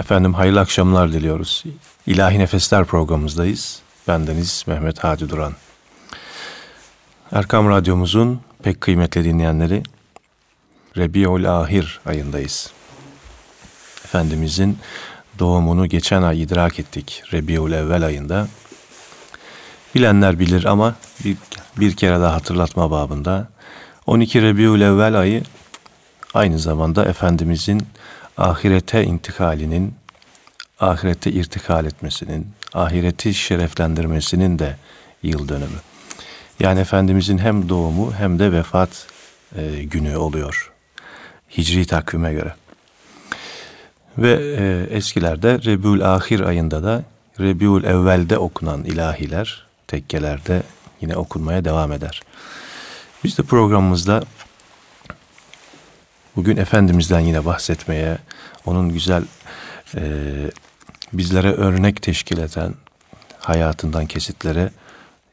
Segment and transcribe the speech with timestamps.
[0.00, 1.64] Efendim hayırlı akşamlar diliyoruz.
[2.06, 3.82] İlahi Nefesler programımızdayız.
[4.08, 5.52] Bendeniz Mehmet Hadi Duran.
[7.32, 9.82] Erkam Radyomuzun pek kıymetli dinleyenleri
[10.96, 12.72] Rebiul Ahir ayındayız.
[14.04, 14.78] Efendimizin
[15.38, 18.48] doğumunu geçen ay idrak ettik Rebiul Evvel ayında.
[19.94, 20.94] Bilenler bilir ama
[21.24, 21.36] bir,
[21.76, 23.48] bir kere daha hatırlatma babında
[24.06, 25.42] 12 Rebiul Evvel ayı
[26.34, 27.86] aynı zamanda Efendimizin
[28.36, 29.94] ahirete intikalinin,
[30.80, 34.76] ahirete irtikal etmesinin, ahireti şereflendirmesinin de
[35.22, 35.80] yıl dönümü.
[36.60, 39.06] Yani Efendimizin hem doğumu hem de vefat
[39.56, 40.72] e, günü oluyor.
[41.58, 42.54] Hicri takvime göre.
[44.18, 47.04] Ve e, eskilerde Rebiul Ahir ayında da
[47.40, 50.62] Rebiul Evvel'de okunan ilahiler tekkelerde
[51.00, 52.22] yine okunmaya devam eder.
[53.24, 54.22] Biz de programımızda
[56.36, 58.18] bugün Efendimiz'den yine bahsetmeye,
[58.66, 59.22] onun güzel
[59.96, 60.02] e,
[61.12, 62.74] bizlere örnek teşkil eden
[63.38, 64.70] hayatından kesitlere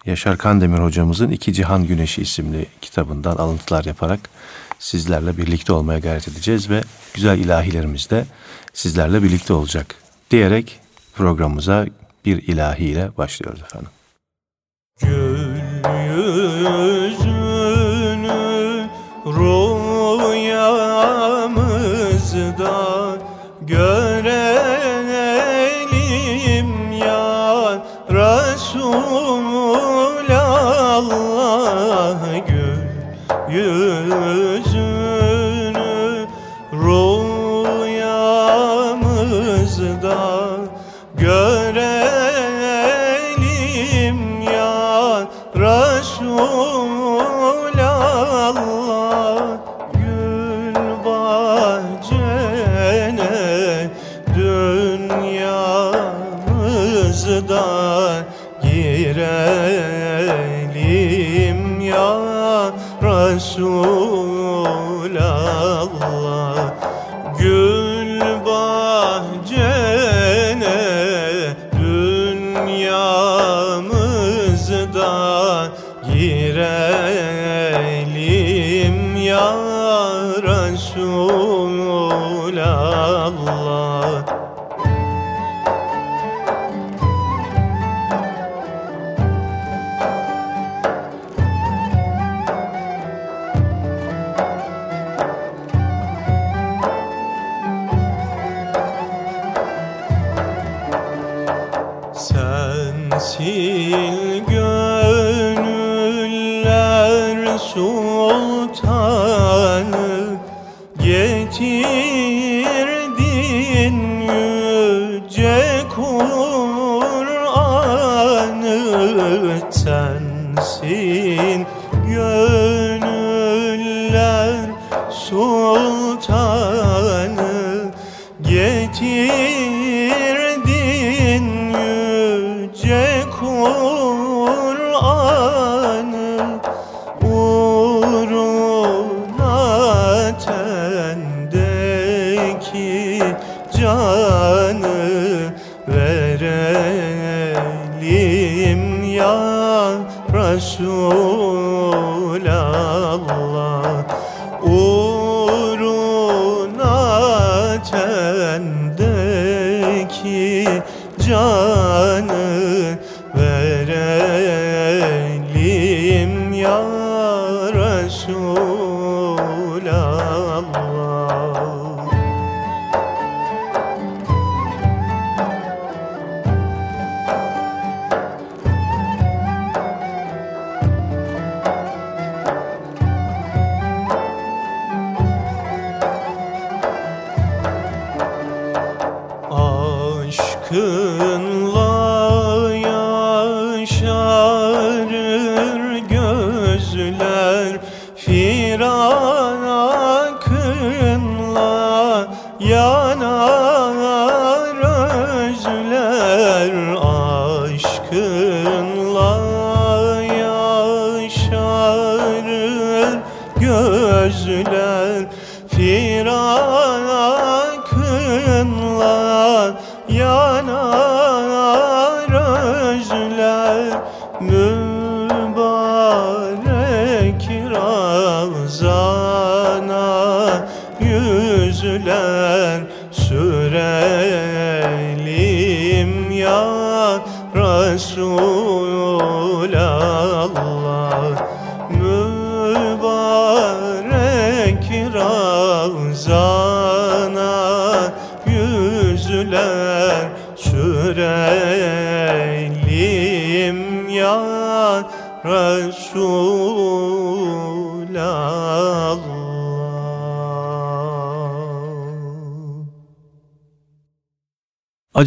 [0.05, 4.19] Yaşar Kandemir hocamızın İki Cihan Güneşi isimli kitabından alıntılar yaparak
[4.79, 6.81] sizlerle birlikte olmaya gayret edeceğiz ve
[7.13, 8.25] güzel ilahilerimiz de
[8.73, 9.95] sizlerle birlikte olacak
[10.31, 10.79] diyerek
[11.15, 11.85] programımıza
[12.25, 13.89] bir ilahiyle başlıyoruz efendim.
[15.01, 15.47] Gül
[16.15, 17.26] yüzünü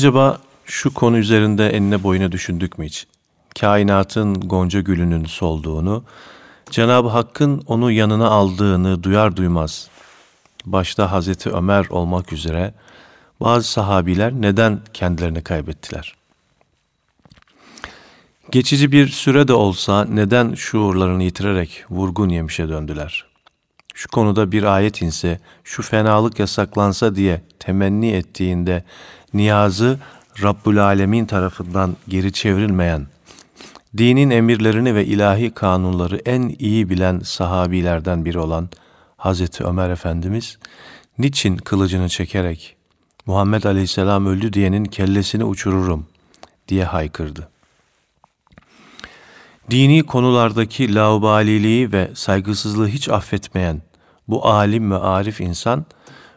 [0.00, 3.06] Acaba şu konu üzerinde enine boyuna düşündük mü hiç?
[3.60, 6.04] Kainatın gonca gülünün solduğunu,
[6.70, 9.88] Cenab-ı Hakk'ın onu yanına aldığını duyar duymaz,
[10.64, 12.74] başta Hazreti Ömer olmak üzere
[13.40, 16.14] bazı sahabiler neden kendilerini kaybettiler?
[18.50, 23.30] Geçici bir süre de olsa neden şuurlarını yitirerek vurgun yemişe döndüler?
[23.94, 28.84] Şu konuda bir ayet inse, şu fenalık yasaklansa diye temenni ettiğinde
[29.34, 29.98] niyazı
[30.42, 33.06] Rabbül Alemin tarafından geri çevrilmeyen,
[33.96, 38.68] dinin emirlerini ve ilahi kanunları en iyi bilen sahabilerden biri olan
[39.16, 40.58] Hazreti Ömer Efendimiz,
[41.18, 42.76] niçin kılıcını çekerek
[43.26, 46.06] Muhammed Aleyhisselam öldü diyenin kellesini uçururum
[46.68, 47.48] diye haykırdı.
[49.70, 53.82] Dini konulardaki laubaliliği ve saygısızlığı hiç affetmeyen
[54.28, 55.86] bu alim ve arif insan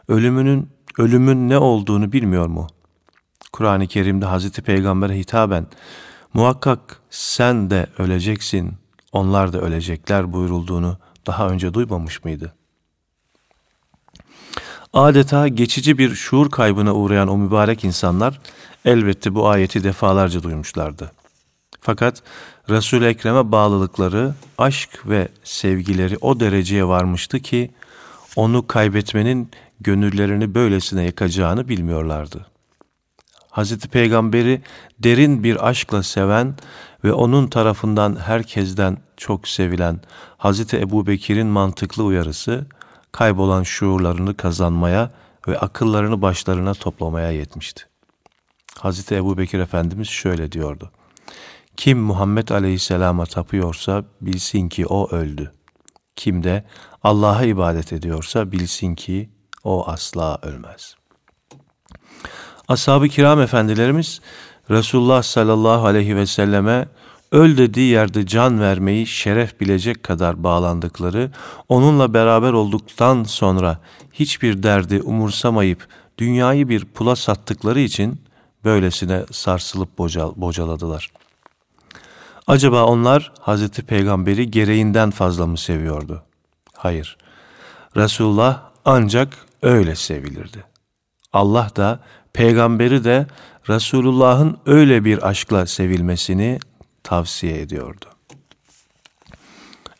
[0.08, 0.68] ölümünün
[0.98, 2.66] ölümün ne olduğunu bilmiyor mu?
[3.54, 5.66] Kur'an-ı Kerim'de Hazreti Peygamber'e hitaben
[6.32, 8.72] muhakkak sen de öleceksin,
[9.12, 12.54] onlar da ölecekler buyurulduğunu daha önce duymamış mıydı?
[14.92, 18.40] Adeta geçici bir şuur kaybına uğrayan o mübarek insanlar
[18.84, 21.12] elbette bu ayeti defalarca duymuşlardı.
[21.80, 22.22] Fakat
[22.70, 27.70] Resul-i Ekrem'e bağlılıkları, aşk ve sevgileri o dereceye varmıştı ki
[28.36, 29.50] onu kaybetmenin
[29.80, 32.53] gönüllerini böylesine yakacağını bilmiyorlardı.
[33.54, 34.62] Hazreti Peygamber'i
[34.98, 36.54] derin bir aşkla seven
[37.04, 40.00] ve onun tarafından herkesten çok sevilen
[40.36, 42.66] Hazreti Ebu Bekir'in mantıklı uyarısı,
[43.12, 45.10] kaybolan şuurlarını kazanmaya
[45.48, 47.84] ve akıllarını başlarına toplamaya yetmişti.
[48.78, 50.90] Hazreti Ebu Bekir Efendimiz şöyle diyordu.
[51.76, 55.52] Kim Muhammed Aleyhisselam'a tapıyorsa bilsin ki o öldü.
[56.16, 56.64] Kim de
[57.02, 59.30] Allah'a ibadet ediyorsa bilsin ki
[59.64, 60.96] o asla ölmez.
[62.68, 64.20] Ashab-ı kiram efendilerimiz
[64.70, 66.88] Resulullah sallallahu aleyhi ve selleme
[67.32, 71.30] öl dediği yerde can vermeyi şeref bilecek kadar bağlandıkları,
[71.68, 73.78] onunla beraber olduktan sonra
[74.12, 75.88] hiçbir derdi umursamayıp
[76.18, 78.20] dünyayı bir pula sattıkları için
[78.64, 81.10] böylesine sarsılıp bocal bocaladılar.
[82.46, 86.22] Acaba onlar Hazreti Peygamber'i gereğinden fazla mı seviyordu?
[86.76, 87.16] Hayır.
[87.96, 89.28] Resulullah ancak
[89.62, 90.64] öyle sevilirdi.
[91.32, 92.00] Allah da
[92.34, 93.26] peygamberi de
[93.68, 96.58] Resulullah'ın öyle bir aşkla sevilmesini
[97.02, 98.04] tavsiye ediyordu.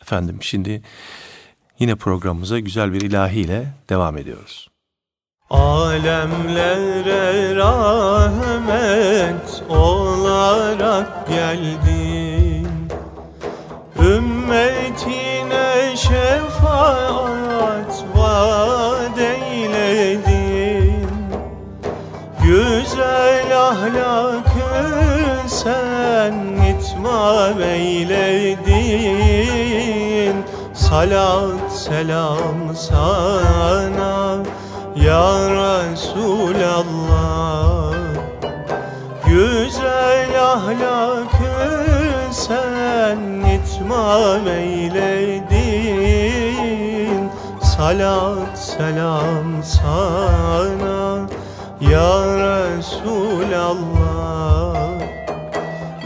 [0.01, 0.81] Efendim şimdi
[1.79, 4.69] yine programımıza güzel bir ilahiyle devam ediyoruz.
[5.49, 12.67] Alemlere rahmet olarak geldin
[13.99, 18.64] Ümmetine şefaat vaat
[23.75, 24.71] ahlakı
[25.47, 26.33] sen
[26.71, 28.75] itmam eyledin
[30.73, 34.37] Salat selam sana
[34.95, 36.75] ya Resulallah.
[39.25, 41.55] Güzel ahlakı
[42.31, 43.19] sen
[43.55, 45.65] itmam eyledin
[47.61, 51.27] Salat selam sana
[51.81, 53.75] Ya Resulallah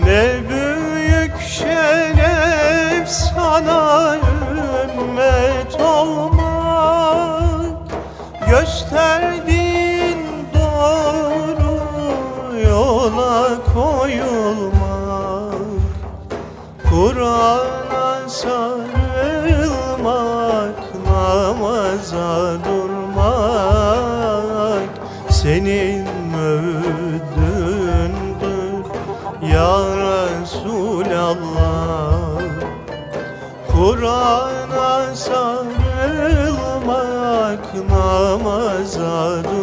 [0.06, 7.78] Ne büyük şeref sana ümmet olmak.
[8.50, 11.80] Gösterdin doğru
[12.60, 15.54] yola koyulmak.
[16.90, 19.20] Kur'an'a sarılmak
[21.08, 22.79] Namaza durmak
[34.00, 35.66] Kur'an'a sarılmak
[37.90, 39.59] Namaza durmak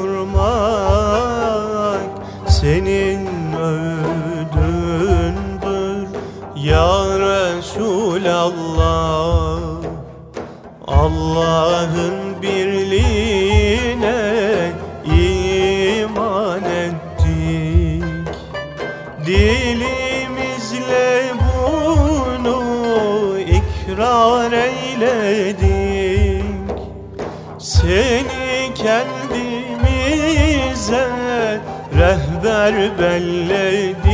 [32.66, 34.06] Rehber belledik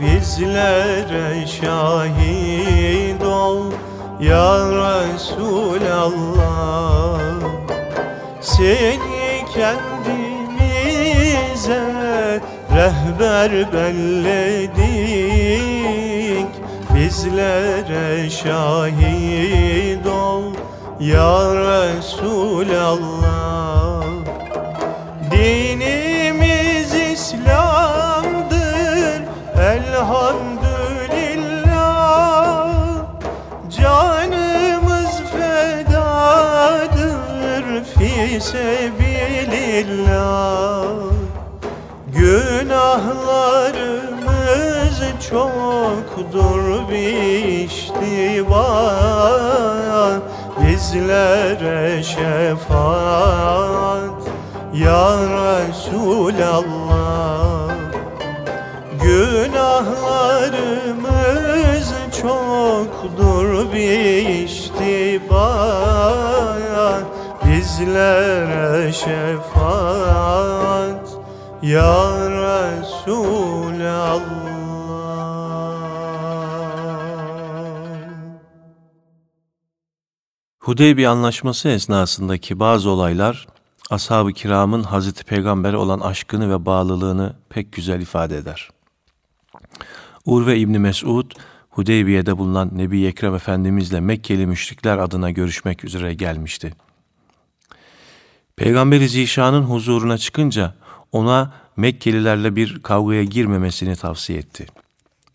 [0.00, 3.72] bizlere şahit ol
[4.20, 6.10] Ya Resulallah.
[8.40, 10.64] Seni kendimize
[12.76, 14.76] rehber belledik.
[16.94, 20.42] Bizlere şahit ol
[21.00, 23.45] Ya Resulallah
[38.52, 40.06] sebilillah
[42.12, 43.26] Günahlarımız
[45.30, 48.66] çoktur biştiba
[50.60, 53.36] Bizlere şefaat
[54.74, 55.16] ya
[55.66, 56.66] Resulallah.
[59.02, 59.52] Günahlarımız
[62.22, 65.46] çoktur biştiba
[67.76, 70.28] Bizlere şefaat
[71.62, 73.26] Ya Resulallah
[80.60, 83.46] Hudeybiye anlaşması esnasındaki bazı olaylar
[83.90, 88.70] ashab-ı kiramın Hazreti Peygamber'e olan aşkını ve bağlılığını pek güzel ifade eder.
[90.24, 91.30] Urve İbni Mesud,
[91.70, 96.85] Hudeybiye'de bulunan Nebi Ekrem Efendimizle Mekkeli müşrikler adına görüşmek üzere gelmişti.
[98.56, 100.74] Peygamberi Zişan'ın huzuruna çıkınca
[101.12, 104.66] ona Mekkelilerle bir kavgaya girmemesini tavsiye etti.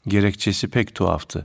[0.08, 1.42] Gerekçesi pek tuhaftı.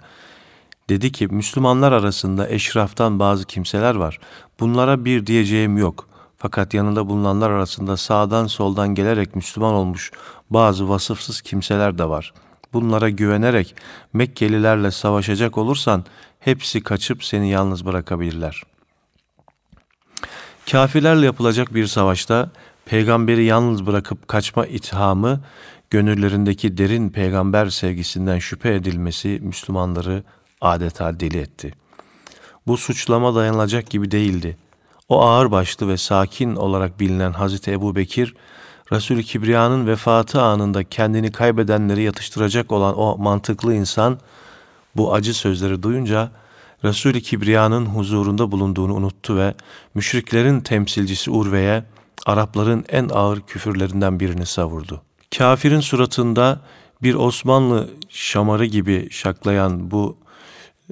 [0.89, 4.19] Dedi ki Müslümanlar arasında eşraftan bazı kimseler var.
[4.61, 6.09] Bunlara bir diyeceğim yok.
[6.37, 10.13] Fakat yanında bulunanlar arasında sağdan soldan gelerek Müslüman olmuş
[10.51, 12.33] bazı vasıfsız kimseler de var.
[12.73, 13.75] Bunlara güvenerek
[14.13, 16.05] Mekkelilerle savaşacak olursan
[16.41, 18.63] hepsi kaçıp seni yalnız bırakabilirler.
[20.73, 22.51] Kafirlerle yapılacak bir savaşta
[22.87, 25.41] peygamberi yalnız bırakıp kaçma ithamı
[25.91, 30.23] gönüllerindeki derin peygamber sevgisinden şüphe edilmesi Müslümanları
[30.61, 31.73] adeta deli etti.
[32.67, 34.57] Bu suçlama dayanılacak gibi değildi.
[35.09, 38.35] O ağır başlı ve sakin olarak bilinen Hazreti Ebu Bekir,
[38.93, 44.19] Resul-i Kibriya'nın vefatı anında kendini kaybedenleri yatıştıracak olan o mantıklı insan,
[44.97, 46.31] bu acı sözleri duyunca
[46.85, 49.55] Resul-i Kibriya'nın huzurunda bulunduğunu unuttu ve
[49.95, 51.85] müşriklerin temsilcisi Urve'ye
[52.27, 55.03] Arapların en ağır küfürlerinden birini savurdu.
[55.39, 56.61] Kafirin suratında
[57.03, 60.17] bir Osmanlı şamarı gibi şaklayan bu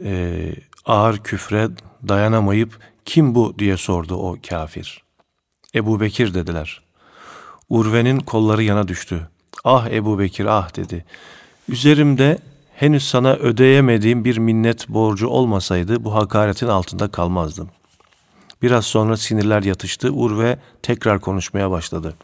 [0.04, 0.52] e,
[0.86, 1.68] ağır küfre
[2.08, 5.02] dayanamayıp kim bu diye sordu o kafir.
[5.74, 6.82] Ebu Bekir dediler.
[7.68, 9.28] Urve'nin kolları yana düştü.
[9.64, 11.04] Ah Ebu Bekir ah dedi.
[11.68, 12.38] Üzerimde
[12.76, 17.68] henüz sana ödeyemediğim bir minnet borcu olmasaydı bu hakaretin altında kalmazdım.
[18.62, 20.10] Biraz sonra sinirler yatıştı.
[20.10, 22.14] Urve tekrar konuşmaya başladı.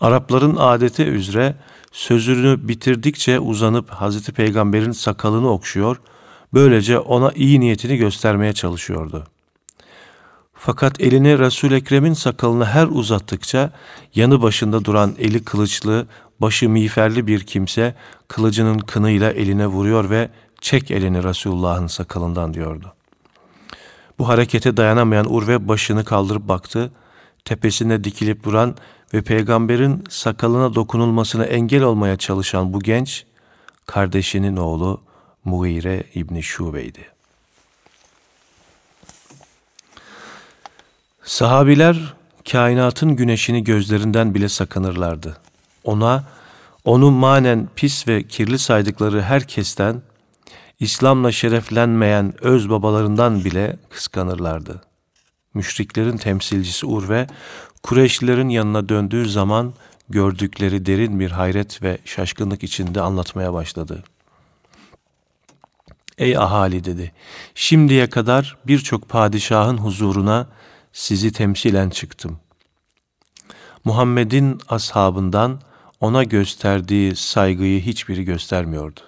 [0.00, 1.54] Arapların adeti üzere
[1.92, 6.00] sözünü bitirdikçe uzanıp Hazreti Peygamber'in sakalını okşuyor,
[6.54, 9.26] böylece ona iyi niyetini göstermeye çalışıyordu.
[10.60, 13.70] Fakat elini Resul Ekrem'in sakalını her uzattıkça
[14.14, 16.06] yanı başında duran eli kılıçlı,
[16.40, 17.94] başı miğferli bir kimse
[18.28, 20.28] kılıcının kınıyla eline vuruyor ve
[20.60, 22.92] çek elini Resulullah'ın sakalından diyordu.
[24.18, 26.92] Bu harekete dayanamayan Urve başını kaldırıp baktı.
[27.44, 28.76] Tepesine dikilip duran
[29.14, 33.26] ve peygamberin sakalına dokunulmasına engel olmaya çalışan bu genç,
[33.86, 35.00] kardeşinin oğlu
[35.44, 37.17] Mughire İbni Şube'ydi.
[41.28, 42.14] Sahabiler
[42.52, 45.36] kainatın güneşini gözlerinden bile sakınırlardı.
[45.84, 46.24] Ona,
[46.84, 50.02] onu manen pis ve kirli saydıkları herkesten,
[50.80, 54.82] İslam'la şereflenmeyen öz babalarından bile kıskanırlardı.
[55.54, 57.26] Müşriklerin temsilcisi Urve,
[57.82, 59.72] Kureyşlilerin yanına döndüğü zaman
[60.08, 64.04] gördükleri derin bir hayret ve şaşkınlık içinde anlatmaya başladı.
[66.18, 67.12] Ey ahali dedi,
[67.54, 70.46] şimdiye kadar birçok padişahın huzuruna
[70.92, 72.38] sizi temsilen çıktım.
[73.84, 75.60] Muhammed'in ashabından
[76.00, 79.00] ona gösterdiği saygıyı hiçbiri göstermiyordu.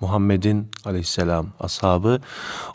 [0.00, 2.20] Muhammed'in aleyhisselam ashabı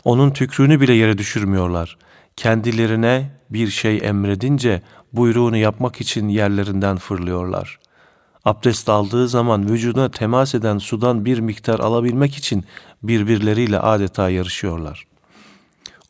[0.04, 1.98] onun tükrüğünü bile yere düşürmüyorlar.
[2.36, 4.82] Kendilerine bir şey emredince
[5.12, 7.78] buyruğunu yapmak için yerlerinden fırlıyorlar.
[8.44, 12.64] Abdest aldığı zaman vücuduna temas eden sudan bir miktar alabilmek için
[13.02, 15.04] birbirleriyle adeta yarışıyorlar.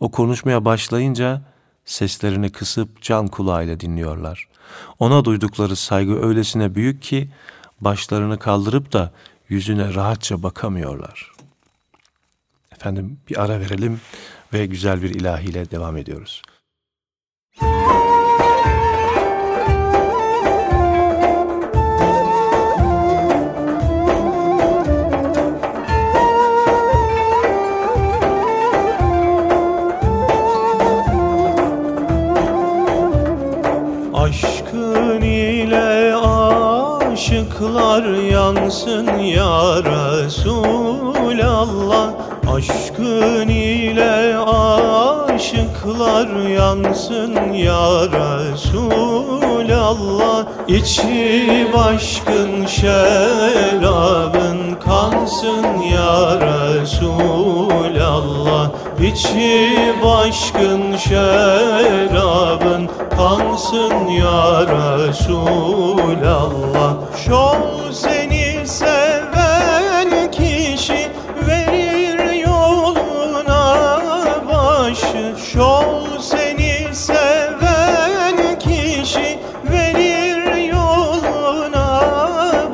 [0.01, 1.43] O konuşmaya başlayınca
[1.85, 4.49] seslerini kısıp can kulağıyla dinliyorlar.
[4.99, 7.31] Ona duydukları saygı öylesine büyük ki
[7.81, 9.13] başlarını kaldırıp da
[9.49, 11.33] yüzüne rahatça bakamıyorlar.
[12.73, 14.01] Efendim bir ara verelim
[14.53, 16.43] ve güzel bir ilahiyle devam ediyoruz.
[37.57, 42.09] Işıklar yansın ya Resulallah.
[42.57, 44.39] Aşkın ile
[45.35, 47.89] aşıklar yansın ya
[48.53, 50.45] Resulallah.
[50.69, 57.37] İçi başkın şerabın kansın ya Resulallah.
[59.01, 66.86] İçi başkın şerabın kansın ya Resulallah
[67.27, 71.07] Şol seni seven kişi
[71.47, 73.63] verir yoluna
[74.49, 75.35] başı.
[75.53, 79.39] Şol seni seven kişi
[79.73, 82.03] verir yoluna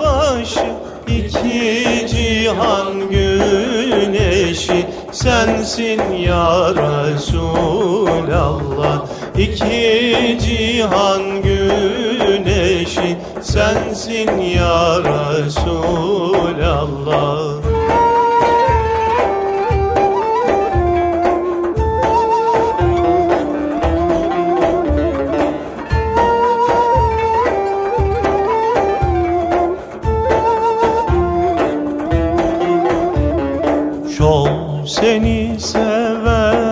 [0.00, 0.66] başı.
[1.08, 7.82] İki cihan güneşi sensin ya Resulallah.
[9.38, 13.16] İki cihan güneşi
[13.52, 15.92] sensin ya Resulallah.
[34.16, 36.66] Şol seni sevenlere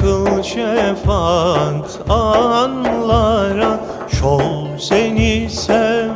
[0.00, 3.80] kıl şefaat anlara
[4.80, 6.14] seni sevenlere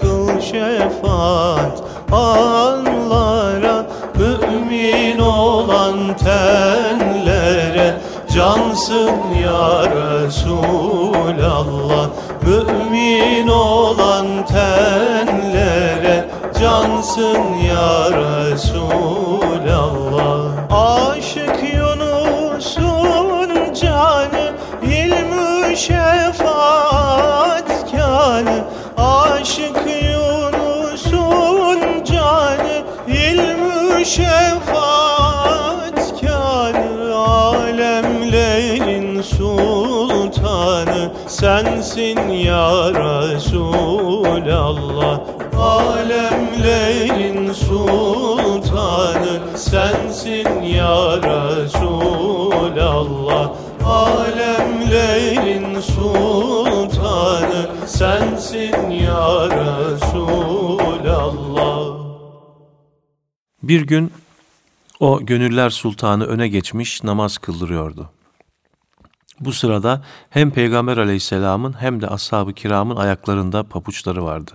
[0.00, 3.86] kıl şefaat anlara
[4.18, 7.96] Mümin olan tenlere
[8.34, 9.10] cansın
[9.44, 10.88] ya Resulallah.
[12.42, 16.28] Mümin olan tenlere
[16.60, 17.38] cansın
[17.68, 19.33] ya Resulallah
[41.94, 43.70] sensin ya Resulallah.
[45.58, 52.24] Alemlerin sultanı sensin ya Resulallah.
[53.84, 60.34] Alemlerin sultanı sensin ya Resulallah.
[63.62, 64.12] Bir gün
[65.00, 68.10] o gönüller sultanı öne geçmiş namaz kıldırıyordu.
[69.44, 74.52] Bu sırada hem Peygamber aleyhisselamın hem de ashab-ı kiramın ayaklarında papuçları vardı.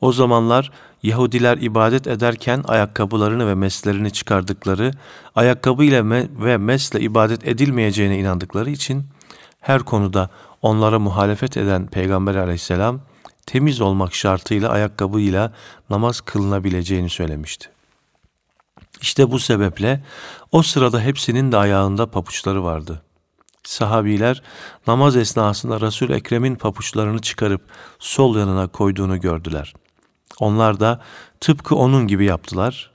[0.00, 4.90] O zamanlar Yahudiler ibadet ederken ayakkabılarını ve meslerini çıkardıkları,
[5.34, 9.04] ayakkabı ile ve mesle ibadet edilmeyeceğine inandıkları için
[9.60, 10.30] her konuda
[10.62, 13.00] onlara muhalefet eden Peygamber aleyhisselam
[13.46, 15.52] temiz olmak şartıyla ayakkabıyla
[15.90, 17.68] namaz kılınabileceğini söylemişti.
[19.00, 20.04] İşte bu sebeple
[20.52, 23.02] o sırada hepsinin de ayağında papuçları vardı.
[23.66, 24.42] Sahabiler
[24.86, 27.62] namaz esnasında Resul Ekrem'in papuçlarını çıkarıp
[27.98, 29.74] sol yanına koyduğunu gördüler.
[30.40, 31.00] Onlar da
[31.40, 32.90] tıpkı onun gibi yaptılar.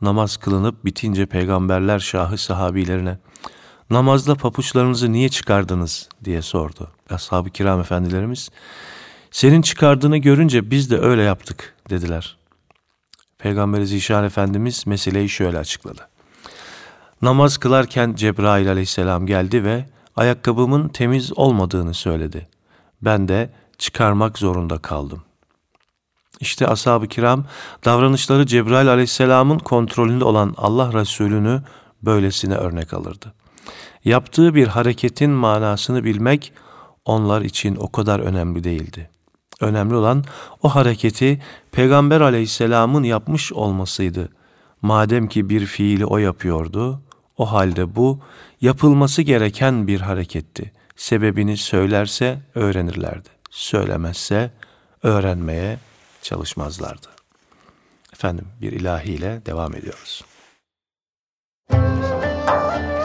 [0.00, 3.18] Namaz kılınıp bitince peygamberler şahı sahabilerine
[3.90, 6.90] namazda papuçlarınızı niye çıkardınız diye sordu.
[7.10, 8.50] Ashab-ı kiram efendilerimiz
[9.30, 12.36] senin çıkardığını görünce biz de öyle yaptık dediler.
[13.38, 16.08] Peygamber Zişan Efendimiz meseleyi şöyle açıkladı.
[17.22, 19.84] Namaz kılarken Cebrail aleyhisselam geldi ve
[20.16, 22.48] ayakkabımın temiz olmadığını söyledi.
[23.02, 25.22] Ben de çıkarmak zorunda kaldım.
[26.40, 27.44] İşte ashab-ı kiram
[27.84, 31.62] davranışları Cebrail aleyhisselamın kontrolünde olan Allah Resulü'nü
[32.02, 33.32] böylesine örnek alırdı.
[34.04, 36.52] Yaptığı bir hareketin manasını bilmek
[37.04, 39.10] onlar için o kadar önemli değildi.
[39.60, 40.24] Önemli olan
[40.62, 44.28] o hareketi Peygamber aleyhisselamın yapmış olmasıydı.
[44.82, 47.00] Madem ki bir fiili o yapıyordu,
[47.36, 48.20] o halde bu
[48.60, 50.72] yapılması gereken bir hareketti.
[50.96, 53.28] Sebebini söylerse öğrenirlerdi.
[53.50, 54.50] Söylemezse
[55.02, 55.78] öğrenmeye
[56.22, 57.06] çalışmazlardı.
[58.12, 60.24] Efendim bir ilahiyle devam ediyoruz.
[61.70, 62.95] Müzik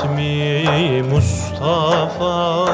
[0.00, 2.66] ismi Mustafa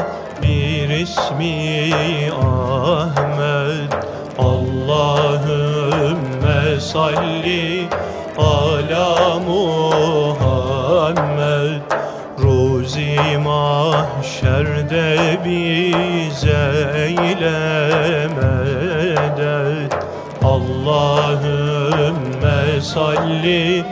[0.42, 3.92] bir ismi Ahmet.
[4.38, 5.40] Allahümme
[6.80, 7.88] salli
[8.38, 10.56] ala Muhammed.
[12.38, 16.64] Ruzi mahşerde bize
[16.96, 19.92] eyleme medet
[20.44, 21.80] Allahümme
[22.80, 23.84] salli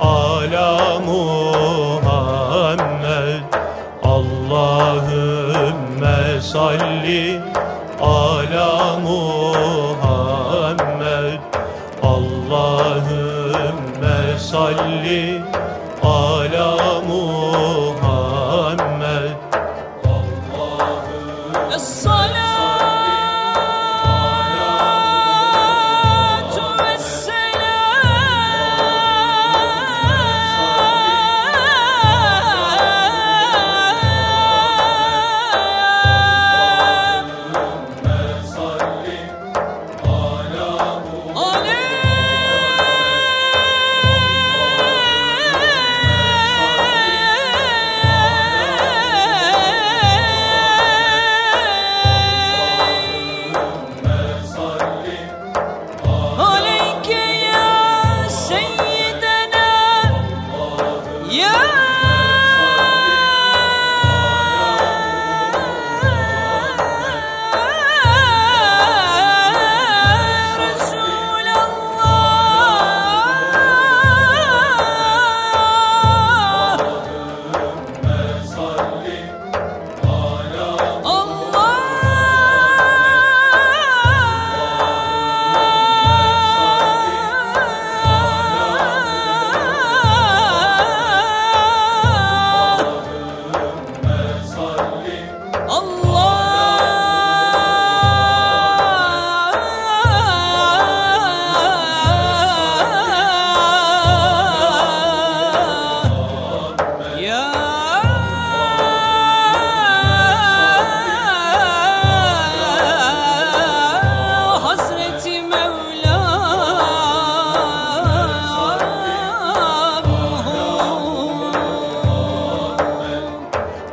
[0.00, 2.07] ala Muhammed.
[4.78, 7.40] Allahümme salli
[8.00, 9.37] ala Muhammed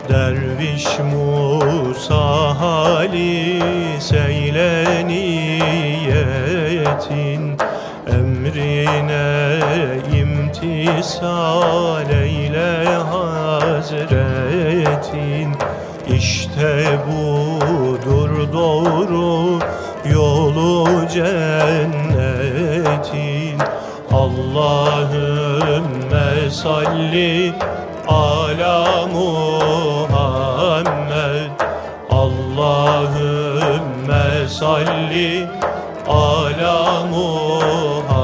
[0.10, 3.62] Derviş Musa hali
[4.00, 4.86] seyle
[8.08, 9.60] Emrine
[10.22, 14.26] imtisal eyle hazretin.
[16.08, 19.60] İşte budur doğru
[20.14, 22.46] yolu cennetin.
[24.12, 25.30] Allahümme
[26.52, 27.54] salli
[28.08, 29.55] ala Muhammed
[34.76, 35.48] salli
[36.08, 38.16] ala Muhammed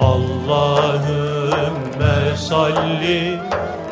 [0.00, 1.36] Allahümme
[2.36, 3.40] salli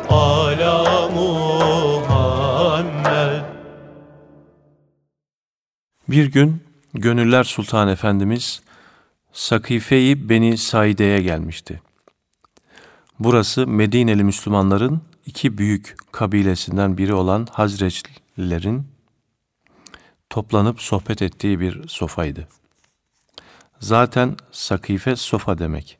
[0.09, 2.55] ala Muhammed
[6.09, 8.61] Bir gün Gönüller Sultan Efendimiz
[9.33, 11.81] Sakife-i Beni Saide'ye gelmişti.
[13.19, 18.94] Burası Medineli Müslümanların iki büyük kabilesinden biri olan Hazreçlilerin
[20.29, 22.47] toplanıp sohbet ettiği bir sofaydı.
[23.79, 25.97] Zaten Sakife sofa demek.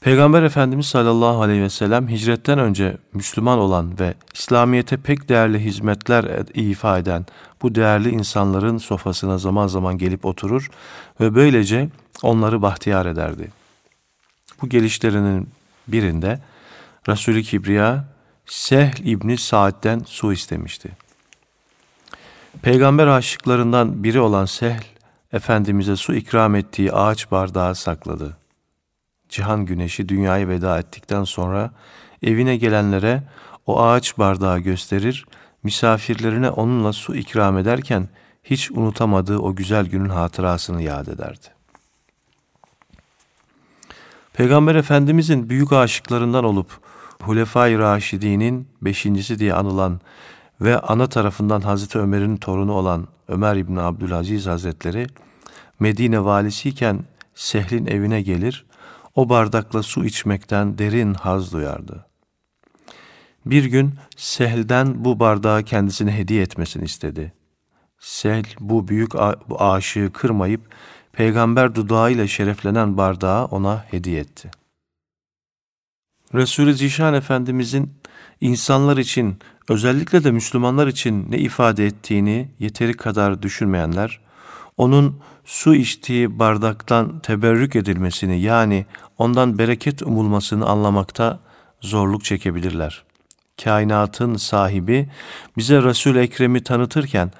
[0.00, 6.42] Peygamber Efendimiz sallallahu aleyhi ve sellem hicretten önce Müslüman olan ve İslamiyet'e pek değerli hizmetler
[6.54, 7.26] ifa eden
[7.62, 10.70] bu değerli insanların sofasına zaman zaman gelip oturur
[11.20, 11.88] ve böylece
[12.22, 13.50] onları bahtiyar ederdi.
[14.62, 15.48] Bu gelişlerinin
[15.88, 16.40] birinde
[17.08, 18.04] Resulü Kibriya
[18.46, 21.03] Sehl İbni Saad'den su istemişti.
[22.62, 24.82] Peygamber aşıklarından biri olan Sehl,
[25.32, 28.36] Efendimiz'e su ikram ettiği ağaç bardağı sakladı.
[29.28, 31.70] Cihan güneşi dünyayı veda ettikten sonra
[32.22, 33.22] evine gelenlere
[33.66, 35.26] o ağaç bardağı gösterir,
[35.62, 38.08] misafirlerine onunla su ikram ederken
[38.44, 41.46] hiç unutamadığı o güzel günün hatırasını yad ederdi.
[44.32, 46.80] Peygamber Efendimizin büyük aşıklarından olup
[47.22, 50.00] Hulefai Raşidi'nin beşincisi diye anılan
[50.64, 55.06] ve ana tarafından Hazreti Ömer'in torunu olan Ömer İbni Abdülaziz Hazretleri
[55.80, 58.66] Medine valisiyken Sehl'in evine gelir,
[59.14, 62.06] o bardakla su içmekten derin haz duyardı.
[63.46, 67.32] Bir gün Sehl'den bu bardağı kendisine hediye etmesini istedi.
[67.98, 69.12] Sehl bu büyük
[69.58, 70.60] aşığı kırmayıp
[71.12, 74.50] peygamber dudağıyla şereflenen bardağı ona hediye etti.
[76.34, 77.92] Resulü Zişan Efendimizin
[78.44, 84.20] insanlar için, özellikle de Müslümanlar için ne ifade ettiğini yeteri kadar düşünmeyenler,
[84.76, 88.86] onun su içtiği bardaktan teberrük edilmesini yani
[89.18, 91.40] ondan bereket umulmasını anlamakta
[91.80, 93.02] zorluk çekebilirler.
[93.64, 95.08] Kainatın sahibi
[95.56, 97.32] bize Resul Ekrem'i tanıtırken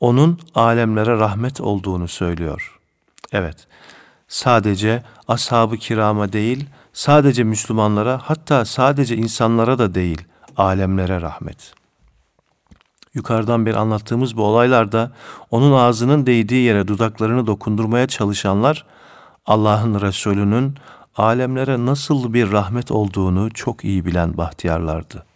[0.00, 2.78] onun alemlere rahmet olduğunu söylüyor.
[3.32, 3.66] Evet,
[4.28, 10.27] sadece ashab-ı kirama değil, sadece Müslümanlara hatta sadece insanlara da değil,
[10.58, 11.72] alemlere rahmet.
[13.14, 15.12] Yukarıdan beri anlattığımız bu olaylarda
[15.50, 18.86] onun ağzının değdiği yere dudaklarını dokundurmaya çalışanlar
[19.46, 20.74] Allah'ın Resulü'nün
[21.16, 25.26] alemlere nasıl bir rahmet olduğunu çok iyi bilen bahtiyarlardı.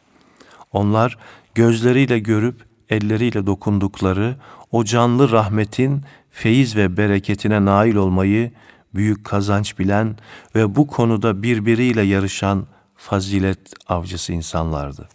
[0.73, 1.19] Onlar
[1.55, 4.37] gözleriyle görüp elleriyle dokundukları
[4.71, 8.53] o canlı rahmetin feyiz ve bereketine nail olmayı
[8.95, 10.17] büyük kazanç bilen
[10.55, 12.67] ve bu konuda birbiriyle yarışan
[13.03, 15.09] fazilet avcısı insanlardı.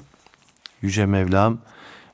[0.82, 1.58] Yüce Mevlam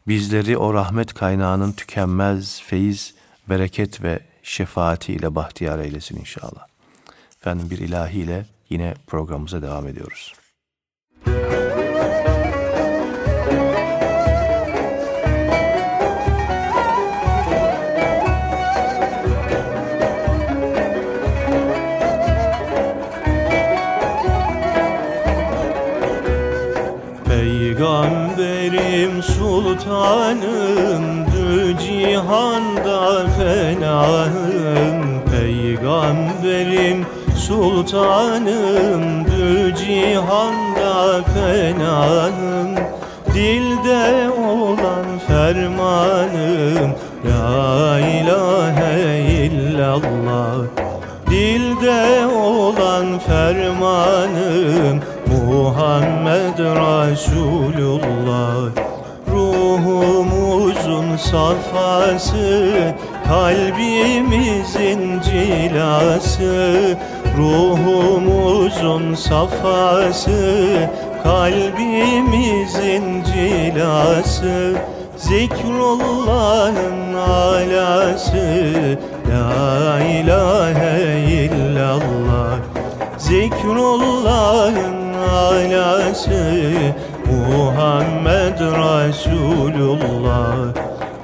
[0.08, 3.16] bizleri o rahmet kaynağının tükenmez feyiz,
[3.50, 6.68] bereket ve şefaatiyle bahtiyar eylesin inşallah.
[7.42, 10.34] Efendim bir ilahiyle yine programımıza devam ediyoruz.
[11.26, 11.63] Peygamberim
[37.94, 42.76] sultanım Dü cihanda fenahım
[43.34, 46.92] Dilde olan fermanım
[47.26, 50.58] La ilahe illallah.
[51.30, 57.44] Dilde olan fermanım Muhammed Resulullah.
[59.32, 62.74] Ruhumuzun safası
[63.28, 66.98] Kalbimizin cilası
[67.38, 70.68] Ruhumuzun safası
[71.24, 74.76] Kalbimizin cilası
[75.18, 78.98] Zikrullah'ın alası.
[79.30, 82.58] La ilahe illallah
[83.18, 86.64] Zikrullah'ın alası.
[87.26, 90.56] Muhammed Resulullah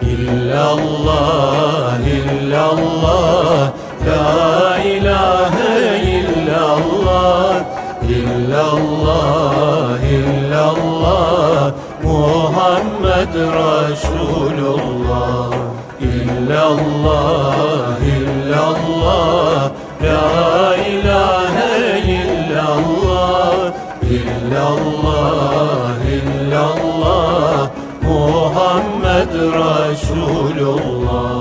[0.02, 3.72] İllallah illallah
[4.06, 5.76] La ilahe
[6.16, 7.64] illallah
[8.10, 15.52] İllallah illallah Muhammed Resulullah
[16.00, 19.72] İllallah illallah
[20.04, 21.76] La ilahe
[22.20, 23.58] illallah
[24.18, 27.70] İllallah illallah
[28.02, 31.39] Muhammed Resulullah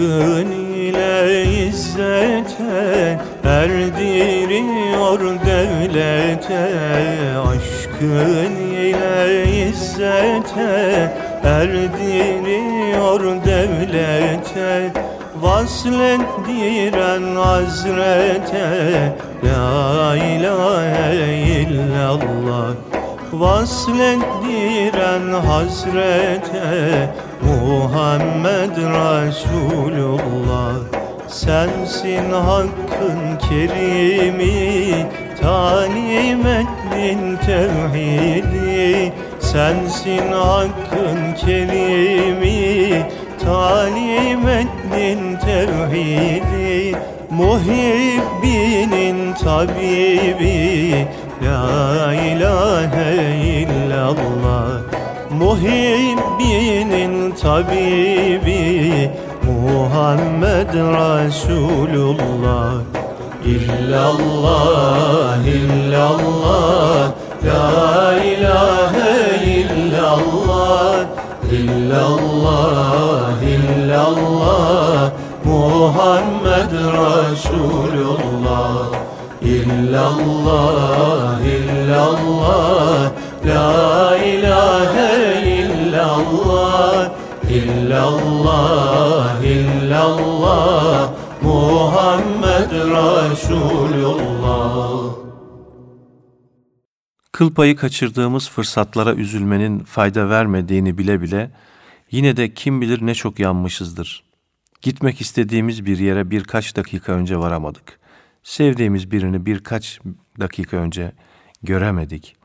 [0.00, 6.68] Aşkın ile izzete erdiriyor devlete.
[7.38, 11.12] Aşkın ile izzete
[11.44, 14.92] erdiriyor devlete.
[15.40, 18.68] Vaslettiren hazrete
[19.44, 22.74] La ilahe illallah.
[23.32, 27.08] Vaslettiren hazrete
[27.42, 30.30] Muhammed Resulullah
[31.28, 35.06] Sensin hakkın kerimi
[35.40, 39.12] Talim ettin tevhidi.
[39.40, 43.06] Sensin hakkın kerimi
[43.44, 46.96] Talim ettin tevhidi.
[47.30, 51.06] Muhibbinin tabibi
[51.42, 54.89] La ilahe illallah
[55.40, 59.08] Muhibbinin tabibi
[59.48, 60.68] Muhammed
[61.00, 62.72] Resulullah.
[63.44, 69.16] İllallah illallah La ilahe
[69.56, 71.08] illallah.
[71.52, 75.10] İllallah illallah
[75.44, 78.76] Muhammed Resulullah.
[79.42, 83.10] İllallah illallah
[83.46, 87.12] La ilahe illallah
[87.50, 94.00] İllallah illallah Muhammed Resulullah
[97.32, 101.50] Kıl payı kaçırdığımız fırsatlara üzülmenin fayda vermediğini bile bile
[102.10, 104.24] yine de kim bilir ne çok yanmışızdır.
[104.82, 108.00] Gitmek istediğimiz bir yere birkaç dakika önce varamadık.
[108.42, 110.00] Sevdiğimiz birini birkaç
[110.40, 111.12] dakika önce
[111.62, 112.39] göremedik.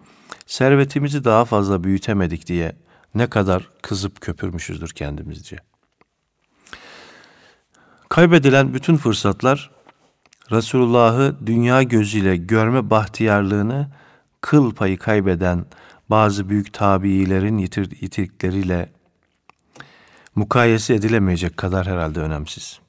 [0.46, 2.76] Servetimizi daha fazla büyütemedik diye
[3.16, 5.58] ne kadar kızıp köpürmüşüzdür kendimizce.
[8.10, 9.72] Kaybedilen bütün fırsatlar
[10.52, 13.88] Resulullah'ı dünya gözüyle görme bahtiyarlığını
[14.42, 15.66] kıl payı kaybeden
[16.10, 18.90] bazı büyük tabiilerin yitir, yitikleriyle
[20.36, 22.80] mukayese edilemeyecek kadar herhalde önemsiz.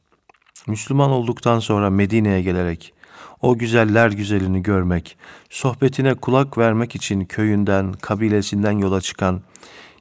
[0.67, 2.95] Müslüman olduktan sonra Medine'ye gelerek
[3.43, 5.17] o güzeller güzelini görmek,
[5.51, 9.41] sohbetine kulak vermek için köyünden, kabilesinden yola çıkan,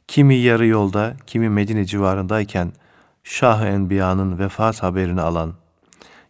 [0.08, 2.74] kimi yarı yolda, kimi Medine civarındayken
[3.24, 5.54] Şah-ı Enbiya'nın vefat haberini alan,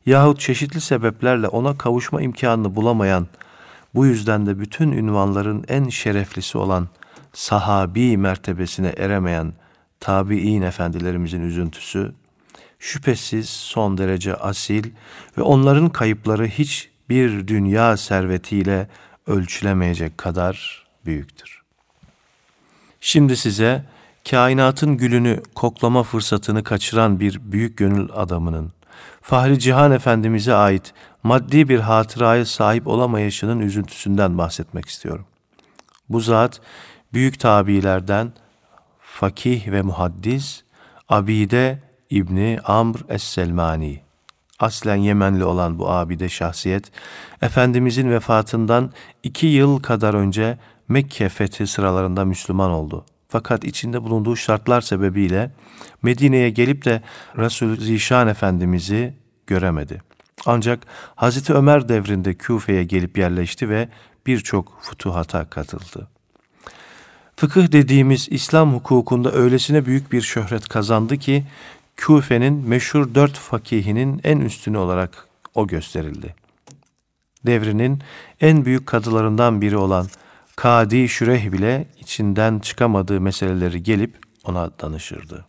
[0.05, 3.27] yahut çeşitli sebeplerle ona kavuşma imkanını bulamayan,
[3.95, 6.87] bu yüzden de bütün ünvanların en şereflisi olan
[7.33, 9.53] sahabi mertebesine eremeyen
[9.99, 12.13] tabi'in efendilerimizin üzüntüsü,
[12.79, 14.91] şüphesiz son derece asil
[15.37, 18.87] ve onların kayıpları hiç bir dünya servetiyle
[19.27, 21.61] ölçülemeyecek kadar büyüktür.
[23.01, 23.85] Şimdi size
[24.29, 28.73] kainatın gülünü koklama fırsatını kaçıran bir büyük gönül adamının,
[29.21, 35.25] Fahri Cihan Efendimiz'e ait maddi bir hatıraya sahip olamayışının üzüntüsünden bahsetmek istiyorum.
[36.09, 36.61] Bu zat
[37.13, 38.33] büyük tabilerden
[38.99, 40.63] fakih ve muhaddis
[41.09, 44.04] Abide İbni Amr Es-Selmani.
[44.59, 46.91] Aslen Yemenli olan bu abide şahsiyet,
[47.41, 48.91] Efendimizin vefatından
[49.23, 53.05] iki yıl kadar önce Mekke fethi sıralarında Müslüman oldu.
[53.27, 55.51] Fakat içinde bulunduğu şartlar sebebiyle
[56.03, 57.01] Medine'ye gelip de
[57.37, 59.13] Resul Zişan Efendimiz'i
[59.47, 60.01] göremedi.
[60.45, 60.79] Ancak
[61.15, 63.89] Hazreti Ömer devrinde Küfe'ye gelip yerleşti ve
[64.27, 66.07] birçok futuhata katıldı.
[67.35, 71.43] Fıkıh dediğimiz İslam hukukunda öylesine büyük bir şöhret kazandı ki
[71.97, 76.35] Küfe'nin meşhur dört fakihinin en üstünü olarak o gösterildi.
[77.45, 78.01] Devrinin
[78.41, 80.07] en büyük kadılarından biri olan
[80.55, 85.45] Kadi Şüreh bile içinden çıkamadığı meseleleri gelip ona danışırdı.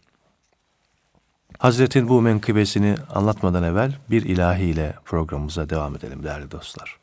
[1.59, 6.98] Hazretin bu menkıbesini anlatmadan evvel bir ilahiyle programımıza devam edelim değerli dostlar.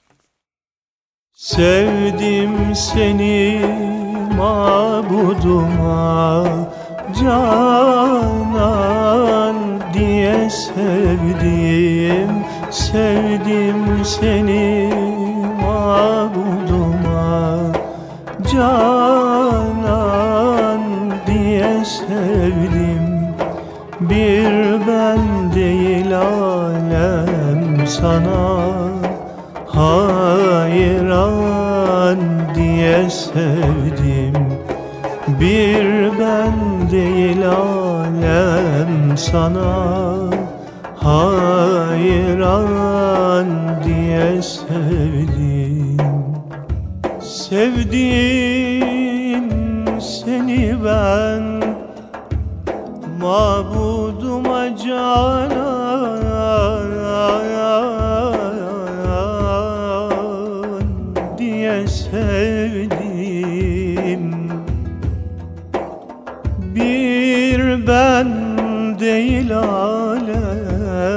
[1.33, 3.61] Sevdim seni
[4.37, 6.43] mabuduma
[7.21, 8.53] canan
[9.93, 12.31] diye sevdim
[12.71, 14.93] Sevdim seni
[15.61, 17.59] mabuduma
[18.53, 19.73] canan
[21.27, 23.03] diye sevdim
[23.99, 28.63] Bir ben değil alem sana.
[29.67, 31.03] Hayran
[32.55, 34.35] diye sevdim
[35.27, 40.15] Bir ben değil alem sana.
[40.95, 42.67] Hayran
[43.83, 45.97] diye sevdim.
[47.21, 47.91] Sevdim
[50.01, 51.63] seni ben.
[53.21, 55.82] Mabuduma canan
[69.23, 71.13] değil alem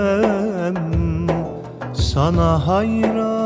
[1.95, 3.37] sana hayran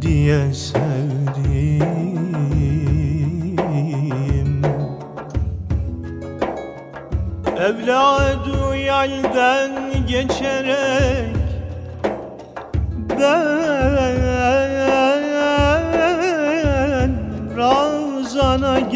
[0.00, 1.98] diye sevdim.
[7.58, 9.72] Evladı yelden
[10.06, 11.36] geçerek
[13.10, 14.17] ben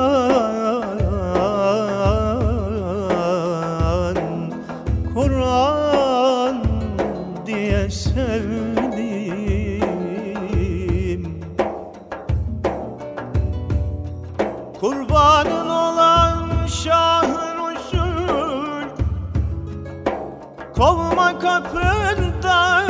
[21.45, 22.85] kapında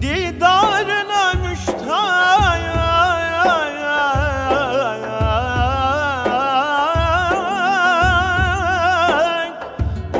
[0.00, 2.62] Didarına müştak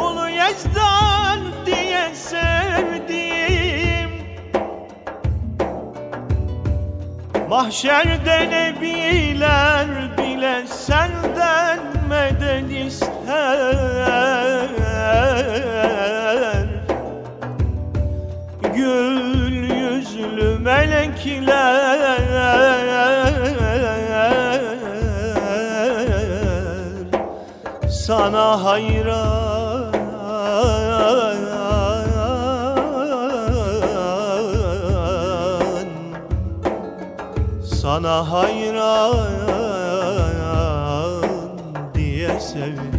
[0.00, 4.10] Ulu Yezdan diye sevdim.
[7.48, 9.01] Mahşerde Nebi
[28.12, 29.92] Sana hayran.
[37.64, 39.16] Sana hayran
[41.94, 42.92] diye sevdim.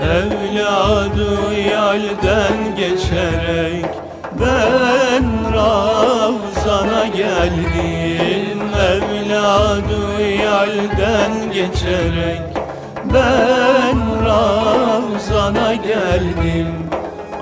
[0.00, 3.86] Evladı yalden geçerek
[4.40, 8.05] ben Ravzana geldim
[9.46, 12.42] Evladı yalden geçerek
[13.14, 16.66] ben Ravzana geldim.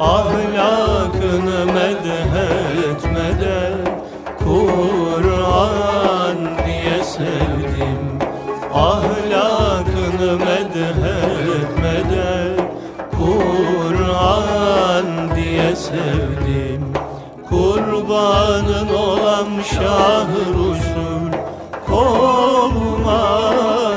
[0.01, 3.79] Ahlakını medhetmeden
[4.39, 8.19] Kur'an diye sevdim.
[8.75, 12.55] Ahlakını medhetmeden
[13.19, 16.93] Kur'an diye sevdim.
[17.49, 20.94] Kurbanın olam şah Resul
[21.95, 23.23] Kovma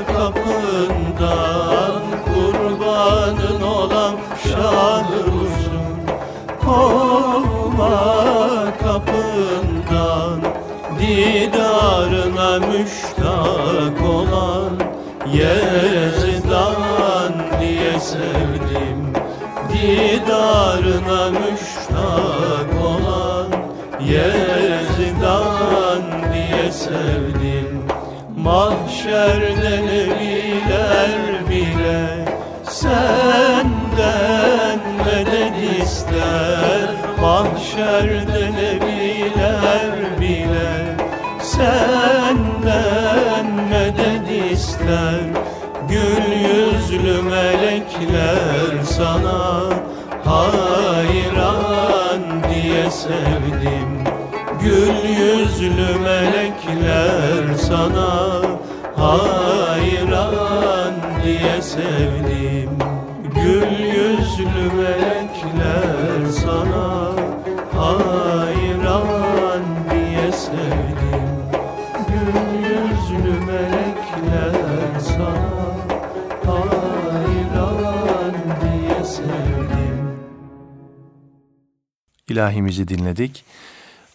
[0.07, 5.97] kapından Kurbanın olam şah Resul
[6.65, 7.99] Kovma
[8.83, 10.39] kapından
[10.99, 14.73] Didarına müştak olan
[15.33, 19.13] Yezdan diye sevdim.
[19.73, 23.47] Didarına müştak olan
[23.99, 27.66] Yezdan diye sevdim
[28.47, 32.25] Mahşerde nebiler bile
[32.63, 36.89] Senden medet ister.
[37.21, 40.95] Mahşerde nebiler bile
[41.41, 45.19] Senden medet ister.
[45.89, 49.61] Gül yüzlü melekler sana
[50.25, 52.21] hayran
[52.53, 53.96] diye sevdim
[54.61, 58.41] Gül yüzlü melekler sana
[58.95, 60.93] hayran
[61.23, 62.69] diye sevdim.
[63.35, 67.11] Gül yüzlü melekler sana
[67.77, 71.27] hayran diye sevdim.
[72.07, 75.39] Gül yüzlü melekler sana
[76.45, 80.17] hayran diye sevdim.
[82.27, 83.45] İlahimizi dinledik.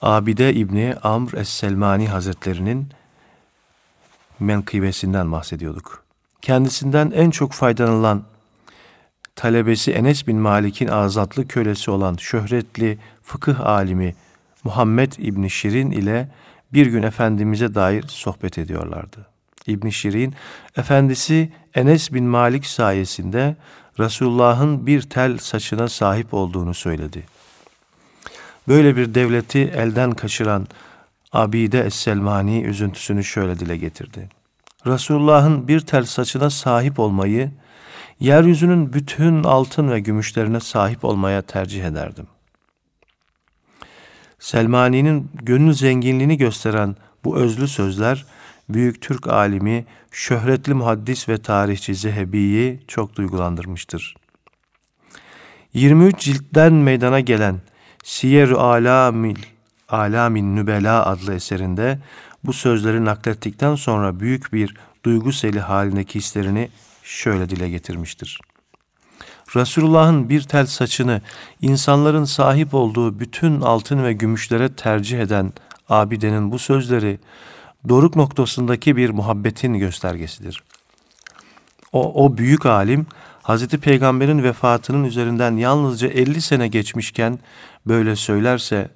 [0.02, 2.88] Abide İbni Amr Es-Selmani Hazretlerinin
[4.40, 6.04] menkıbesinden bahsediyorduk.
[6.42, 8.22] Kendisinden en çok faydalanılan
[9.36, 14.14] talebesi Enes bin Malik'in azatlı kölesi olan şöhretli fıkıh alimi
[14.64, 16.28] Muhammed İbni Şirin ile
[16.72, 19.26] bir gün Efendimiz'e dair sohbet ediyorlardı.
[19.66, 20.34] İbni Şirin,
[20.76, 23.56] Efendisi Enes bin Malik sayesinde
[23.98, 27.24] Resulullah'ın bir tel saçına sahip olduğunu söyledi.
[28.68, 30.66] Böyle bir devleti elden kaçıran
[31.32, 34.28] Abide Es-Selmani üzüntüsünü şöyle dile getirdi.
[34.86, 37.50] Resulullah'ın bir tel saçına sahip olmayı,
[38.20, 42.26] yeryüzünün bütün altın ve gümüşlerine sahip olmaya tercih ederdim.
[44.38, 48.26] Selmani'nin gönül zenginliğini gösteren bu özlü sözler,
[48.68, 54.14] büyük Türk alimi, şöhretli muhaddis ve tarihçi Zehebi'yi çok duygulandırmıştır.
[55.74, 57.60] 23 ciltten meydana gelen
[58.02, 59.36] Siyer-i Alamil,
[59.88, 61.98] Alamin Nübela adlı eserinde
[62.44, 66.70] bu sözleri naklettikten sonra büyük bir duygu seli halindeki hislerini
[67.02, 68.40] şöyle dile getirmiştir.
[69.56, 71.20] Resulullah'ın bir tel saçını
[71.60, 75.52] insanların sahip olduğu bütün altın ve gümüşlere tercih eden
[75.88, 77.18] abidenin bu sözleri
[77.88, 80.62] doruk noktasındaki bir muhabbetin göstergesidir.
[81.92, 83.06] O, o büyük alim
[83.42, 87.38] Hazreti Peygamber'in vefatının üzerinden yalnızca 50 sene geçmişken
[87.86, 88.88] böyle söylerse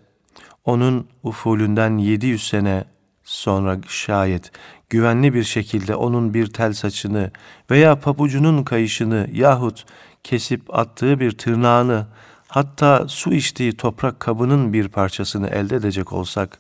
[0.64, 2.84] onun ufulünden 700 sene
[3.24, 4.52] sonra şayet
[4.90, 7.30] güvenli bir şekilde onun bir tel saçını
[7.70, 9.84] veya pabucunun kayışını yahut
[10.24, 12.06] kesip attığı bir tırnağını
[12.48, 16.58] hatta su içtiği toprak kabının bir parçasını elde edecek olsak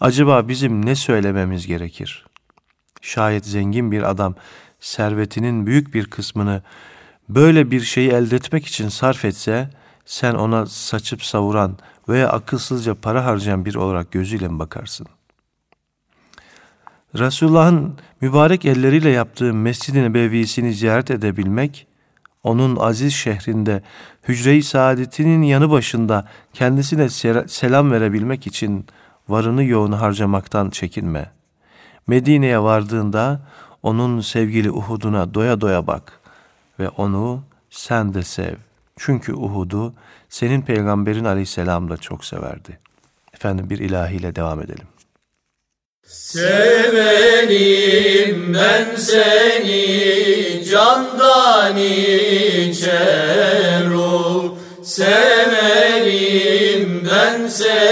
[0.00, 2.26] acaba bizim ne söylememiz gerekir?
[3.00, 4.34] Şayet zengin bir adam
[4.80, 6.62] servetinin büyük bir kısmını
[7.28, 9.70] böyle bir şeyi elde etmek için sarf etse
[10.04, 11.76] sen ona saçıp savuran
[12.08, 15.06] veya akılsızca para harcayan bir olarak gözüyle mi bakarsın?
[17.18, 21.86] Resulullah'ın mübarek elleriyle yaptığı Mescid-i Nebevi'sini ziyaret edebilmek,
[22.42, 23.82] onun aziz şehrinde
[24.28, 27.08] hücre-i saadetinin yanı başında kendisine
[27.48, 28.86] selam verebilmek için
[29.28, 31.30] varını yoğunu harcamaktan çekinme.
[32.06, 33.40] Medine'ye vardığında
[33.82, 36.20] onun sevgili Uhud'una doya doya bak
[36.78, 38.54] ve onu sen de sev.
[38.96, 39.94] Çünkü Uhud'u
[40.28, 42.78] senin peygamberin aleyhisselam da çok severdi.
[43.34, 44.86] Efendim bir ilahiyle devam edelim.
[46.06, 47.24] Severim
[48.54, 51.76] ben seni candan
[52.68, 56.28] içer ol Severim
[57.10, 57.83] ben seni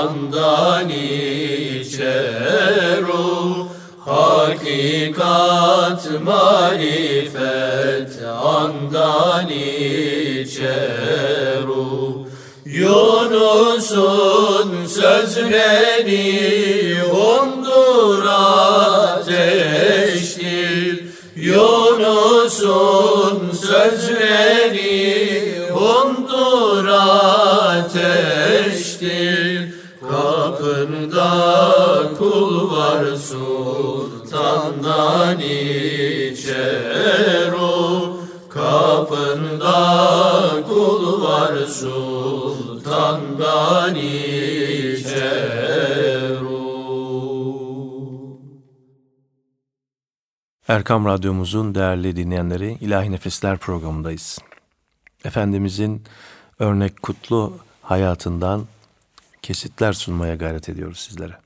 [0.00, 0.88] marifet andan
[1.80, 3.68] içer o
[4.10, 8.12] Hakikat, marifet
[8.44, 10.82] andan içer
[11.68, 12.26] o
[12.64, 14.06] Yunus'un
[14.86, 16.24] sözleri
[17.04, 17.59] ondur
[50.80, 54.38] Erkam Radyomuzun değerli dinleyenleri İlahi Nefesler programındayız.
[55.24, 56.04] Efendimizin
[56.58, 58.66] örnek kutlu hayatından
[59.42, 61.36] kesitler sunmaya gayret ediyoruz sizlere.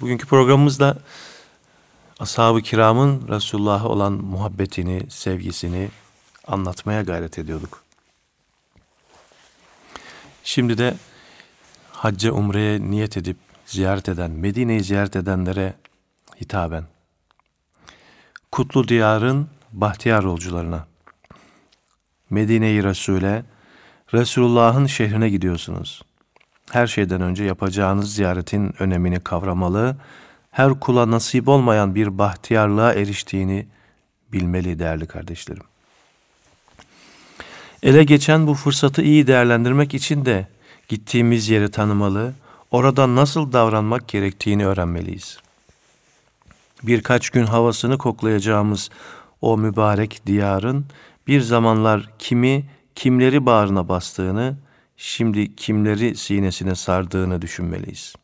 [0.00, 0.98] Bugünkü programımızda
[2.20, 5.88] ashab-ı kiramın Resulullah'a olan muhabbetini, sevgisini
[6.46, 7.82] anlatmaya gayret ediyorduk.
[10.44, 10.94] Şimdi de
[11.90, 13.36] hacca umreye niyet edip
[13.66, 15.74] ziyaret eden, Medine'yi ziyaret edenlere
[16.40, 16.91] hitaben
[18.52, 20.86] Kutlu Diyar'ın bahtiyar yolcularına.
[22.30, 23.42] Medine-i Resul'e,
[24.14, 26.02] Resulullah'ın şehrine gidiyorsunuz.
[26.70, 29.96] Her şeyden önce yapacağınız ziyaretin önemini kavramalı,
[30.50, 33.66] her kula nasip olmayan bir bahtiyarlığa eriştiğini
[34.32, 35.64] bilmeli değerli kardeşlerim.
[37.82, 40.46] Ele geçen bu fırsatı iyi değerlendirmek için de
[40.88, 42.32] gittiğimiz yeri tanımalı,
[42.70, 45.38] orada nasıl davranmak gerektiğini öğrenmeliyiz
[46.82, 48.90] birkaç gün havasını koklayacağımız
[49.40, 50.86] o mübarek diyarın
[51.26, 52.64] bir zamanlar kimi
[52.94, 54.56] kimleri bağrına bastığını,
[54.96, 58.14] şimdi kimleri sinesine sardığını düşünmeliyiz.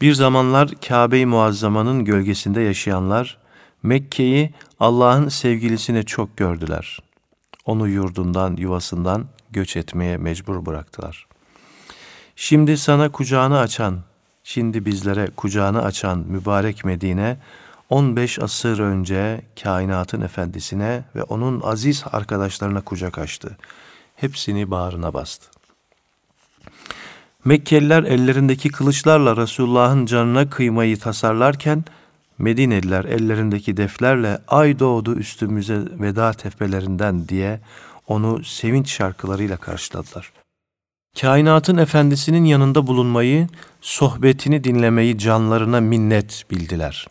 [0.00, 3.38] Bir zamanlar Kabe-i Muazzama'nın gölgesinde yaşayanlar
[3.82, 6.98] Mekke'yi Allah'ın sevgilisine çok gördüler.
[7.64, 11.26] Onu yurdundan, yuvasından göç etmeye mecbur bıraktılar.
[12.36, 14.00] Şimdi sana kucağını açan,
[14.44, 17.36] şimdi bizlere kucağını açan mübarek Medine
[17.90, 23.56] 15 asır önce kainatın efendisine ve onun aziz arkadaşlarına kucak açtı.
[24.16, 25.46] Hepsini bağrına bastı.
[27.44, 31.84] Mekkeliler ellerindeki kılıçlarla Resulullah'ın canına kıymayı tasarlarken
[32.38, 37.60] Medineliler ellerindeki deflerle ay doğdu üstümüze veda tepelerinden diye
[38.08, 40.32] onu sevinç şarkılarıyla karşıladılar.
[41.20, 43.48] Kainatın efendisinin yanında bulunmayı,
[43.80, 47.06] sohbetini dinlemeyi canlarına minnet bildiler.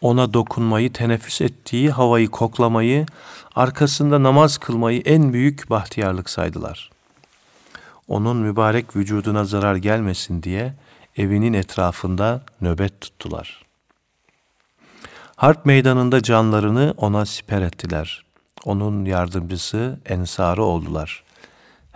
[0.00, 3.06] Ona dokunmayı, teneffüs ettiği havayı koklamayı,
[3.54, 6.90] arkasında namaz kılmayı en büyük bahtiyarlık saydılar.
[8.08, 10.74] Onun mübarek vücuduna zarar gelmesin diye
[11.16, 13.62] evinin etrafında nöbet tuttular.
[15.36, 18.24] Harp meydanında canlarını ona siper ettiler.
[18.64, 21.25] Onun yardımcısı, ensarı oldular.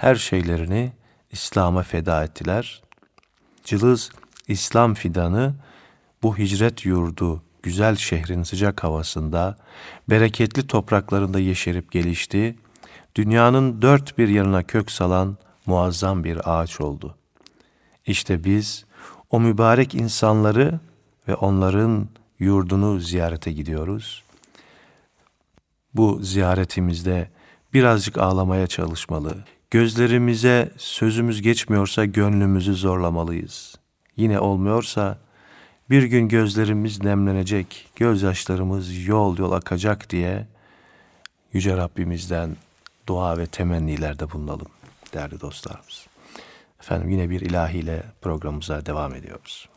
[0.01, 0.93] Her şeylerini
[1.31, 2.83] İslam'a feda ettiler.
[3.65, 4.11] Cılız
[4.49, 5.55] İslam fidanı
[6.23, 9.57] bu hicret yurdu, güzel şehrin sıcak havasında,
[10.11, 12.57] bereketli topraklarında yeşerip gelişti.
[13.15, 15.37] Dünyanın dört bir yanına kök salan
[15.67, 17.17] muazzam bir ağaç oldu.
[18.07, 18.85] İşte biz
[19.31, 20.81] o mübarek insanları
[21.29, 24.23] ve onların yurdunu ziyarete gidiyoruz.
[25.95, 27.31] bu ziyaretimizde
[27.75, 29.45] birazcık ağlamaya çalışmalı.
[29.71, 33.75] Gözlerimize sözümüz geçmiyorsa gönlümüzü zorlamalıyız.
[34.16, 35.18] Yine olmuyorsa
[35.91, 40.47] bir gün gözlerimiz nemlenecek, gözyaşlarımız yol yol akacak diye
[41.53, 42.57] Yüce Rabbimizden
[43.07, 44.68] dua ve temennilerde bulunalım
[45.14, 46.07] değerli dostlarımız.
[46.81, 49.68] Efendim yine bir ilahiyle programımıza devam ediyoruz.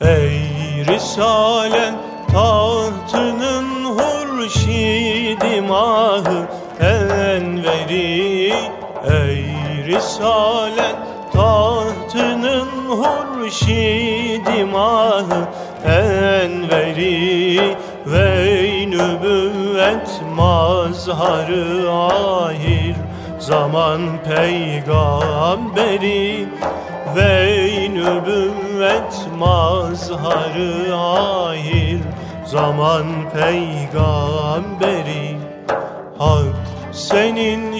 [0.00, 1.94] Ey Risalen
[2.32, 6.48] tahtının hurşidi mahı
[6.80, 8.29] enveri
[9.90, 10.96] Ey Risalen
[11.32, 15.48] tahtının hurşidi mahı
[15.84, 17.76] enveri
[18.06, 22.96] Ve nübüvvet mazharı ahir.
[23.38, 25.68] Zaman peygamberi
[27.16, 27.58] ve
[27.90, 32.00] nübüvvet mazharı ahir.
[32.46, 35.36] Zaman peygamberi
[36.18, 36.54] Hak
[36.92, 37.72] senin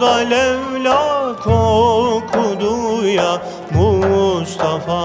[0.00, 3.42] şanında levlak okudu ya
[3.74, 5.02] Mustafa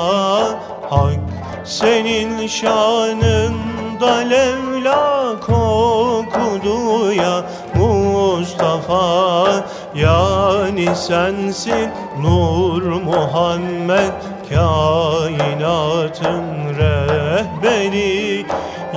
[0.89, 1.19] Hak.
[1.63, 7.43] Senin şanında levlak okudu ya
[7.75, 9.65] Mustafa
[9.95, 11.89] Yani sensin
[12.21, 14.13] Nur Muhammed
[14.49, 16.43] Kainatın
[16.77, 18.45] rehberi.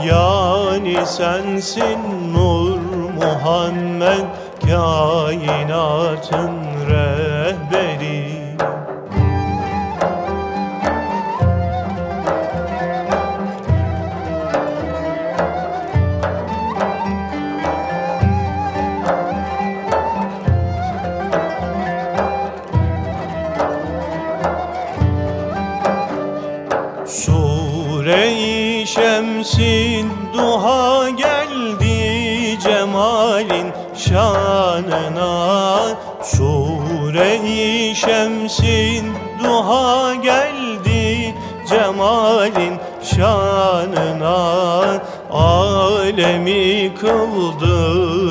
[0.07, 1.99] Yani sensin
[2.35, 2.79] Nur
[3.23, 4.25] Muhammed
[4.69, 6.53] Kainatın
[6.91, 7.28] rehberi
[38.01, 39.07] Şems'in
[39.45, 41.35] duha geldi
[41.69, 44.39] cemalin şanına.
[45.31, 47.77] Alemi kıldı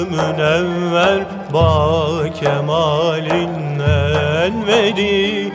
[0.05, 3.79] münevver ba kemalin
[4.45, 5.51] enveri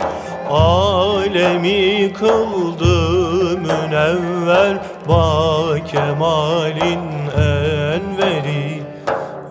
[0.51, 4.77] Alemi kıldı münevver
[5.09, 7.03] ba kemalin
[7.37, 8.83] enveri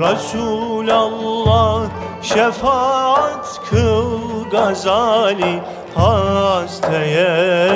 [0.00, 1.82] Resulallah
[2.22, 5.60] şefaat kıl gazali
[5.94, 7.68] hastaya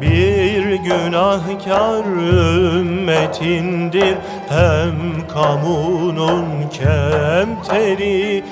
[0.00, 2.04] bir günahkar
[2.76, 4.16] ümmetindir
[4.48, 8.44] hem kamunun kemteri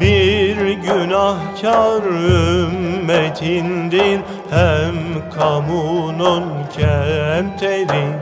[0.00, 4.20] bir günahkar ümmetindir
[4.50, 4.94] hem
[5.30, 6.44] kamunun
[6.76, 8.18] kemteri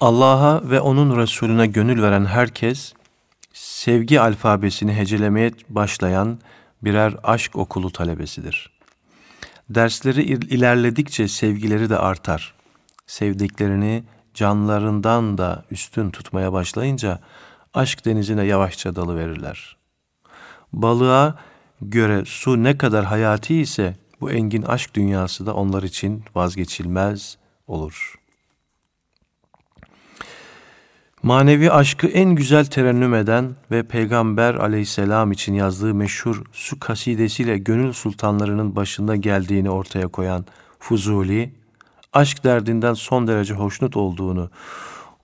[0.00, 2.94] Allah'a ve onun Resulüne gönül veren herkes,
[3.52, 6.38] sevgi alfabesini hecelemeye başlayan
[6.82, 8.70] birer aşk okulu talebesidir.
[9.70, 12.54] Dersleri il- ilerledikçe sevgileri de artar.
[13.06, 14.02] Sevdiklerini
[14.34, 17.20] canlarından da üstün tutmaya başlayınca
[17.74, 19.76] aşk denizine yavaşça dalıverirler.
[20.72, 21.34] Balığa
[21.82, 28.20] göre su ne kadar hayati ise bu engin aşk dünyası da onlar için vazgeçilmez olur.''
[31.22, 37.92] Manevi aşkı en güzel terennüm eden ve Peygamber aleyhisselam için yazdığı meşhur su kasidesiyle gönül
[37.92, 40.44] sultanlarının başında geldiğini ortaya koyan
[40.78, 41.54] Fuzuli,
[42.12, 44.50] aşk derdinden son derece hoşnut olduğunu,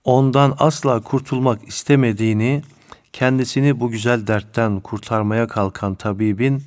[0.06, 2.62] ondan asla kurtulmak istemediğini,
[3.12, 6.62] kendisini bu güzel dertten kurtarmaya kalkan tabibin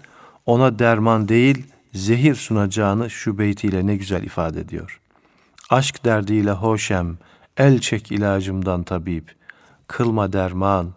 [0.46, 5.02] ona derman değil zehir sunacağını şu beytiyle ne güzel ifade ediyor.
[5.70, 7.18] Aşk derdiyle hoşem,
[7.58, 9.36] El çek ilacımdan tabip,
[9.88, 10.94] kılma derman,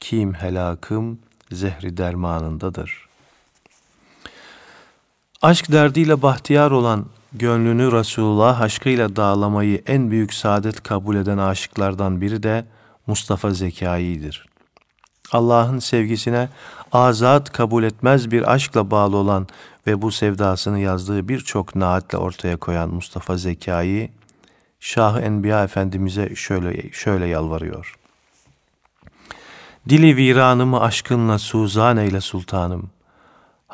[0.00, 1.18] kim helakım
[1.52, 3.08] zehri dermanındadır.
[5.42, 12.42] Aşk derdiyle bahtiyar olan gönlünü Resulullah aşkıyla dağlamayı en büyük saadet kabul eden aşıklardan biri
[12.42, 12.64] de
[13.06, 14.46] Mustafa Zekai'dir.
[15.32, 16.48] Allah'ın sevgisine
[16.92, 19.46] azat kabul etmez bir aşkla bağlı olan
[19.86, 24.10] ve bu sevdasını yazdığı birçok naatle ortaya koyan Mustafa Zekai,
[24.80, 27.96] Şah-ı Enbiya Efendimiz'e şöyle, şöyle yalvarıyor.
[29.88, 32.93] Dili viranımı aşkınla suzan eyle sultanım.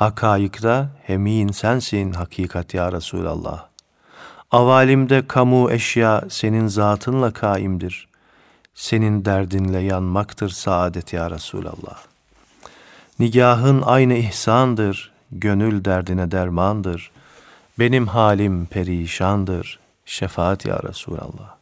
[0.01, 3.67] Hakayıkta hemin sensin hakikat ya Resulallah.
[4.51, 8.09] Avalimde kamu eşya senin zatınla kaimdir.
[8.75, 11.99] senin derdinle yanmaktır saadet ya Resulallah.
[13.19, 17.11] Nigahın aynı ihsandır, gönül derdine dermandır.
[17.79, 21.57] Benim halim perişandır, şefaat ya Resulallah.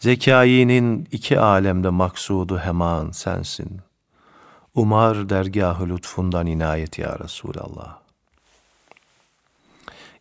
[0.00, 3.83] Zekayinin iki alemde maksudu heman sensin.
[4.74, 7.98] Umar dergahı lütfundan inayet ya Resulallah.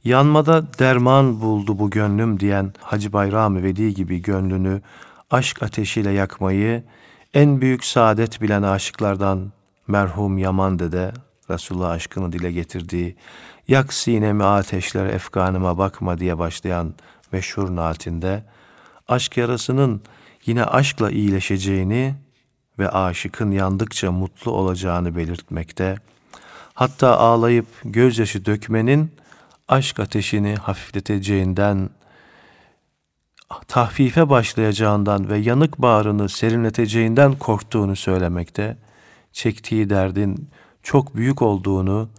[0.04, 4.82] Yanmada derman buldu bu gönlüm diyen Hacı Bayram Veli gibi gönlünü
[5.32, 6.84] aşk ateşiyle yakmayı
[7.34, 9.52] en büyük saadet bilen aşıklardan
[9.88, 11.14] merhum Yaman dede
[11.50, 13.16] Resulullah aşkını dile getirdiği
[13.68, 16.94] yak sinemi ateşler efkanıma bakma diye başlayan
[17.32, 18.44] meşhur naatinde
[19.08, 20.02] aşk yarasının
[20.46, 22.16] yine aşkla iyileşeceğini
[22.80, 25.98] ve aşıkın yandıkça mutlu olacağını belirtmekte.
[26.74, 29.12] Hatta ağlayıp gözyaşı dökmenin
[29.68, 31.90] aşk ateşini hafifleteceğinden,
[33.68, 38.78] tahfife başlayacağından ve yanık bağrını serinleteceğinden korktuğunu söylemekte,
[39.32, 40.50] çektiği derdin
[40.84, 42.10] çok büyük olduğunu,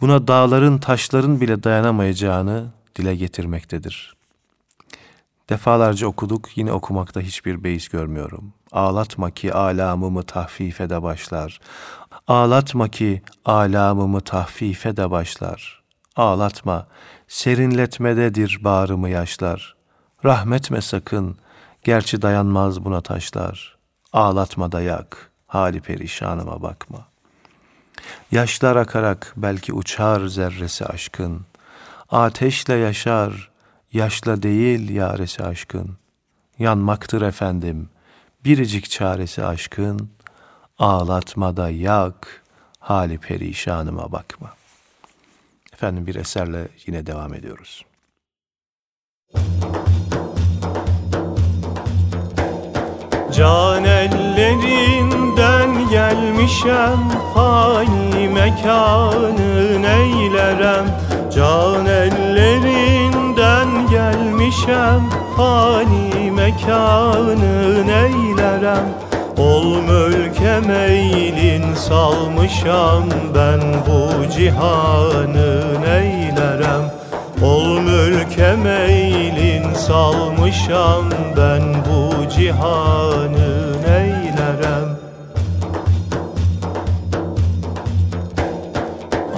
[0.00, 2.66] buna dağların taşların bile dayanamayacağını
[2.96, 4.14] dile getirmektedir.
[5.50, 8.52] Defalarca okuduk, yine okumakta hiçbir beis görmüyorum.
[8.72, 11.60] Ağlatma ki alamımı tahfife de başlar.
[12.28, 15.82] Ağlatma ki alamımı tahfife de başlar.
[16.16, 16.86] Ağlatma,
[17.28, 19.76] serinletmededir bağrımı yaşlar.
[20.24, 21.36] Rahmetme sakın,
[21.84, 23.76] gerçi dayanmaz buna taşlar.
[24.12, 27.06] Ağlatma da yak, hali perişanıma bakma.
[28.32, 31.40] Yaşlar akarak belki uçar zerresi aşkın.
[32.10, 33.50] Ateşle yaşar,
[33.94, 35.90] yaşla değil yaresi aşkın.
[36.58, 37.88] Yanmaktır efendim,
[38.44, 40.10] biricik çaresi aşkın.
[40.78, 42.42] Ağlatma da yak,
[42.78, 44.52] hali perişanıma bakma.
[45.72, 47.84] Efendim bir eserle yine devam ediyoruz.
[53.36, 54.90] Can ellerinden
[55.90, 60.86] gelmişem Fani mekanı neylerem
[61.34, 63.23] Can ellerinden
[64.66, 65.02] gelmişem
[65.36, 68.84] Fani mekanı neylerem?
[69.36, 73.04] Ol mülke meylin salmışam
[73.34, 76.92] Ben bu cihanı neylerem?
[77.42, 81.04] Ol mülke meylin salmışam
[81.36, 84.83] Ben bu cihanı neylerem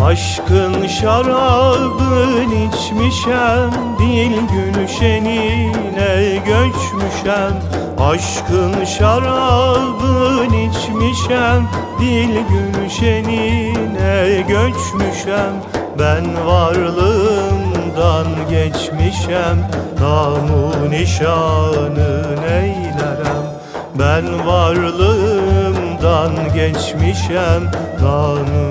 [0.06, 7.52] Aşkın şarabın içmişem Dil gülşenine göçmüşem.
[8.00, 11.68] Aşkın şarabın içmişem
[12.00, 15.52] Dil gülşenine göçmüşem.
[15.98, 23.44] Ben varlığımdan geçmişem Namu nişanı neylerem?
[23.98, 27.62] Ben varlığımdan geçmişem
[28.02, 28.65] Namu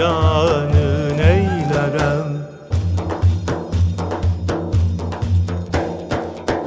[0.00, 2.30] nişanı neylerem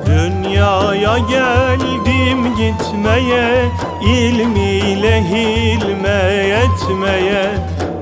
[0.06, 3.66] Dünyaya geldim gitmeye
[4.02, 7.46] ilmiyle hilme etmeye.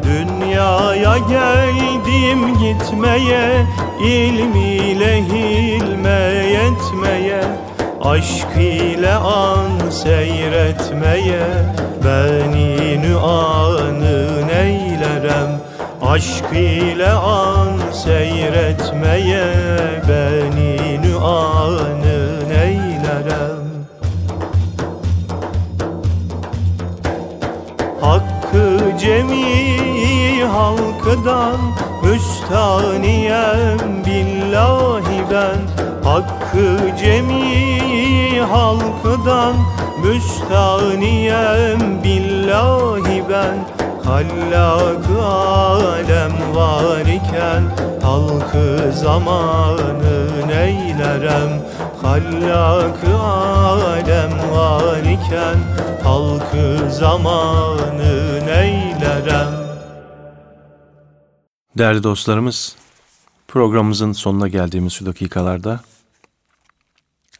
[0.03, 3.65] Dünyaya geldim gitmeye
[4.03, 7.43] ilmiyle hilme etmeye.
[8.03, 11.43] Aşk ile an seyretmeye
[12.05, 14.10] Beni nüanı
[16.11, 19.45] Aşk ile an seyretmeye
[20.09, 23.63] Beni nüanı neylerem?
[28.01, 31.57] Hakkı cemi halkıdan
[32.03, 35.59] Müstaniyem billahi ben.
[36.09, 39.55] Hakkı cemi halkıdan
[40.03, 47.63] Müstaniyem billahi ben Hallak alem var iken
[48.01, 51.61] Halkı zamanı neylerem?
[52.01, 55.57] Hallak alem var iken
[56.03, 59.47] Halkı zamanı neylerem?
[61.77, 62.75] Değerli dostlarımız,
[63.47, 65.79] programımızın sonuna geldiğimiz şu dakikalarda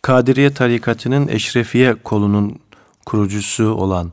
[0.02, 2.60] Kadiriye tarikatının Eşrefiye kolunun
[3.06, 4.12] kurucusu olan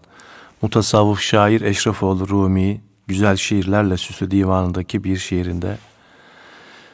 [0.63, 5.79] mutasavvıf şair Eşrefoğlu Rumi güzel şiirlerle süslü divanındaki bir şiirinde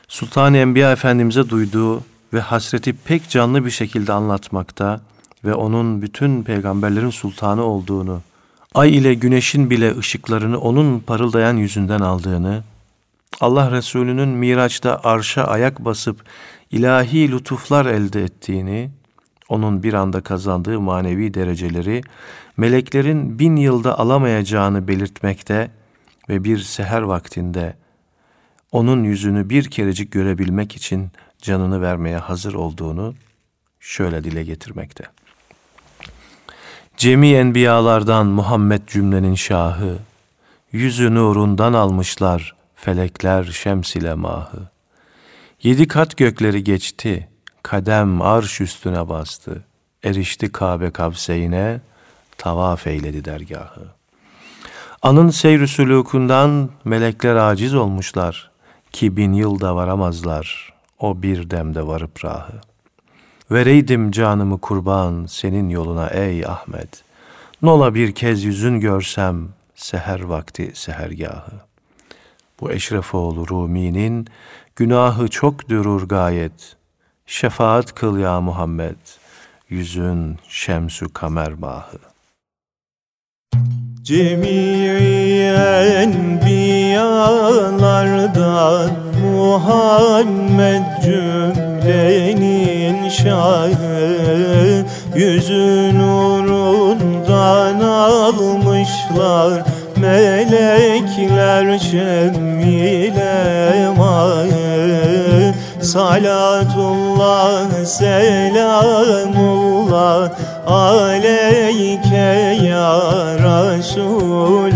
[0.08, 2.02] Sultan-ı Enbiya Efendimiz'e duyduğu
[2.32, 5.00] ve hasreti pek canlı bir şekilde anlatmakta
[5.44, 8.22] ve onun bütün peygamberlerin sultanı olduğunu,
[8.74, 12.62] ay ile güneşin bile ışıklarını onun parıldayan yüzünden aldığını,
[13.40, 16.24] Allah Resulü'nün Miraç'ta arşa ayak basıp
[16.70, 18.90] ilahi lütuflar elde ettiğini,
[19.48, 22.02] onun bir anda kazandığı manevi dereceleri
[22.56, 25.70] meleklerin bin yılda alamayacağını belirtmekte
[26.28, 27.76] ve bir seher vaktinde
[28.72, 31.10] onun yüzünü bir kerecik görebilmek için
[31.42, 33.14] canını vermeye hazır olduğunu
[33.80, 35.04] şöyle dile getirmekte.
[36.96, 39.98] Cemi enbiyalardan Muhammed cümlenin şahı,
[40.72, 44.68] yüzü nurundan almışlar felekler şems ile mahı.
[45.62, 47.28] Yedi kat gökleri geçti,
[47.64, 49.64] kadem arş üstüne bastı,
[50.02, 51.80] erişti Kabe kavseyine,
[52.38, 53.88] tavaf eyledi dergahı.
[55.02, 58.50] Anın seyr sülûkundan melekler aciz olmuşlar
[58.92, 62.60] ki bin yılda varamazlar o bir demde varıp rahı.
[63.50, 67.04] Vereydim canımı kurban senin yoluna ey Ahmet.
[67.62, 71.52] Nola bir kez yüzün görsem seher vakti sehergahı.
[72.60, 74.26] Bu Eşrefoğlu Rumi'nin
[74.76, 76.76] günahı çok dürür gayet.
[77.26, 78.96] Şefaat kıl ya Muhammed,
[79.68, 81.98] yüzün şemsü kamer mahı.
[84.02, 84.94] Cemi'i
[86.04, 88.90] enbiyalardan
[89.24, 99.62] Muhammed cümlenin şahı Yüzü nurundan almışlar
[99.96, 103.34] Melekler şemile
[103.96, 105.23] mahı
[105.84, 110.32] Salatullah selamullah
[110.64, 112.88] aleyke ya
[113.36, 114.72] Resulallah.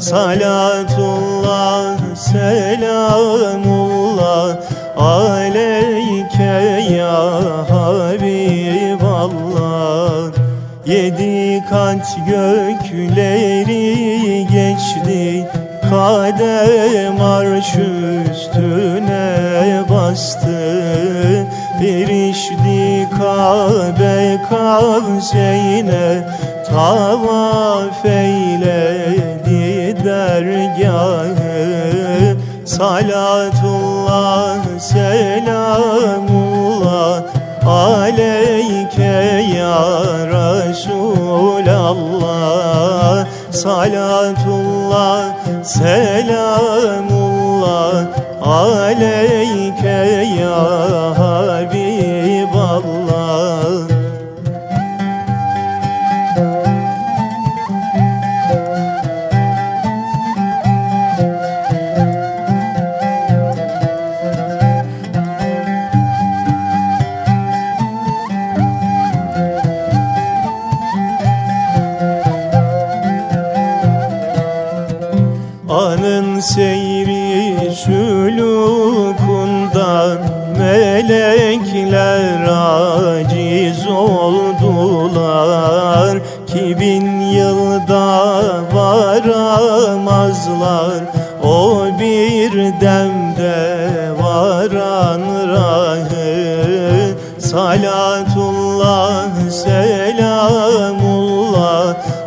[0.00, 3.04] Salatullah selamullah
[4.96, 7.20] aleyke ya
[7.68, 9.12] Habiballah.
[10.88, 13.92] Yedi kat gökleri
[14.48, 15.44] geçti
[15.90, 17.07] Kadem
[20.08, 21.46] bastı.
[21.80, 26.26] Erişti Kabe kavseyne
[26.68, 31.48] Tavaf eyledi dergahı.
[32.64, 36.02] Salatullah selamullah
[37.66, 39.80] Aleyke ya
[40.32, 41.18] Resulallah.
[43.50, 45.24] Salatullah
[45.62, 47.08] selamullah
[48.40, 49.98] Aleyke
[50.38, 50.58] ya
[51.18, 51.87] Habiballah
[92.80, 97.14] demde varan rahı?
[97.38, 100.88] Salatullah selamullah.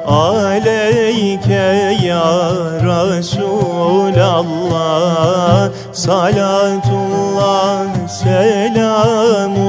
[0.08, 1.70] Aleyke
[2.06, 2.52] ya
[3.22, 4.62] Resulallah.
[5.94, 9.61] Salatullah selamullah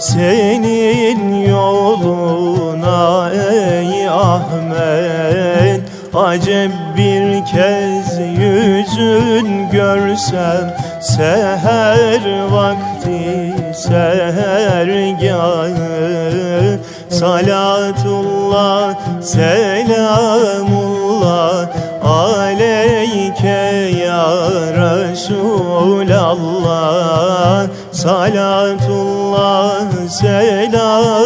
[0.00, 5.80] Senin yoluna ey Ahmet
[6.14, 15.20] Acep bir kez yüzün görsem Seher vakti sehergahı
[17.10, 20.80] Salatullah selamullah
[22.04, 24.26] Aleyke ya
[24.80, 25.60] Resulallah.
[27.92, 29.09] Salatullah
[30.08, 31.20] selamullah.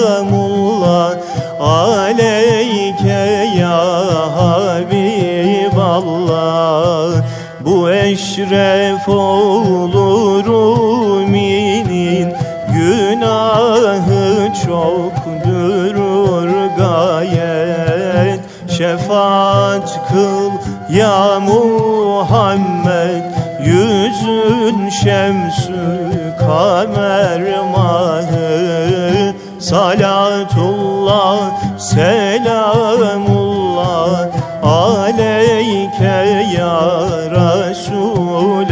[1.60, 3.80] Aleyke ya
[4.36, 5.64] Habiballah.
[7.60, 12.34] Bu eşref olur Rumi'nin
[12.74, 15.94] Günahı çokdur
[16.76, 18.40] gayet.
[18.78, 20.50] Şefaat kıl
[20.96, 23.24] ya Muhammed.
[23.64, 25.74] Yüzün şemsü
[26.40, 27.40] kamer
[29.64, 33.08] Salatullah, selamullah
[34.60, 36.20] Aleyke
[36.52, 36.76] ya
[37.32, 38.68] Resulallah.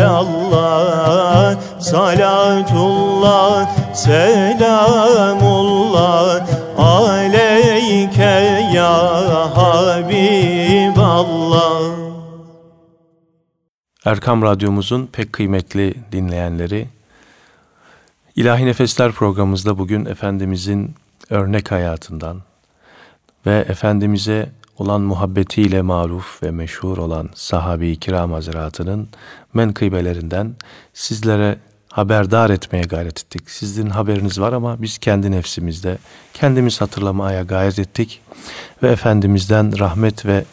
[1.81, 5.41] Salatullah, selamullah
[6.77, 8.37] Aleyke
[8.77, 8.93] ya
[9.57, 10.93] Habiballah.
[14.05, 16.89] Erkam Radyomuzun pek kıymetli dinleyenleri
[18.37, 20.95] İlahi Nefesler programımızda bugün Efendimizin
[21.31, 22.43] örnek hayatından
[23.47, 29.09] ve Efendimiz'e olan muhabbetiyle maruf ve meşhur olan sahabi-i kiram hazretinin
[29.55, 30.55] menkıbelerinden
[30.95, 31.59] sizlere
[31.89, 33.51] haberdar etmeye gayret ettik.
[33.51, 35.99] Sizin haberiniz var ama biz kendi nefsimizde
[36.35, 38.21] kendimiz hatırlamaya gayret ettik
[38.83, 40.45] ve Efendimiz'den rahmet ve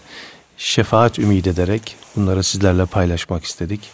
[0.57, 3.89] şefaat ümit ederek bunları sizlerle paylaşmak istedik.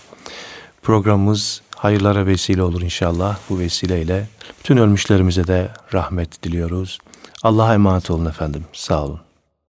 [0.82, 3.38] Programımız hayırlara vesile olur inşallah.
[3.50, 4.28] Bu vesileyle
[4.60, 7.00] bütün ölmüşlerimize de rahmet diliyoruz.
[7.44, 8.66] Allah'a emanet olun efendim.
[8.74, 9.25] Sağ olun.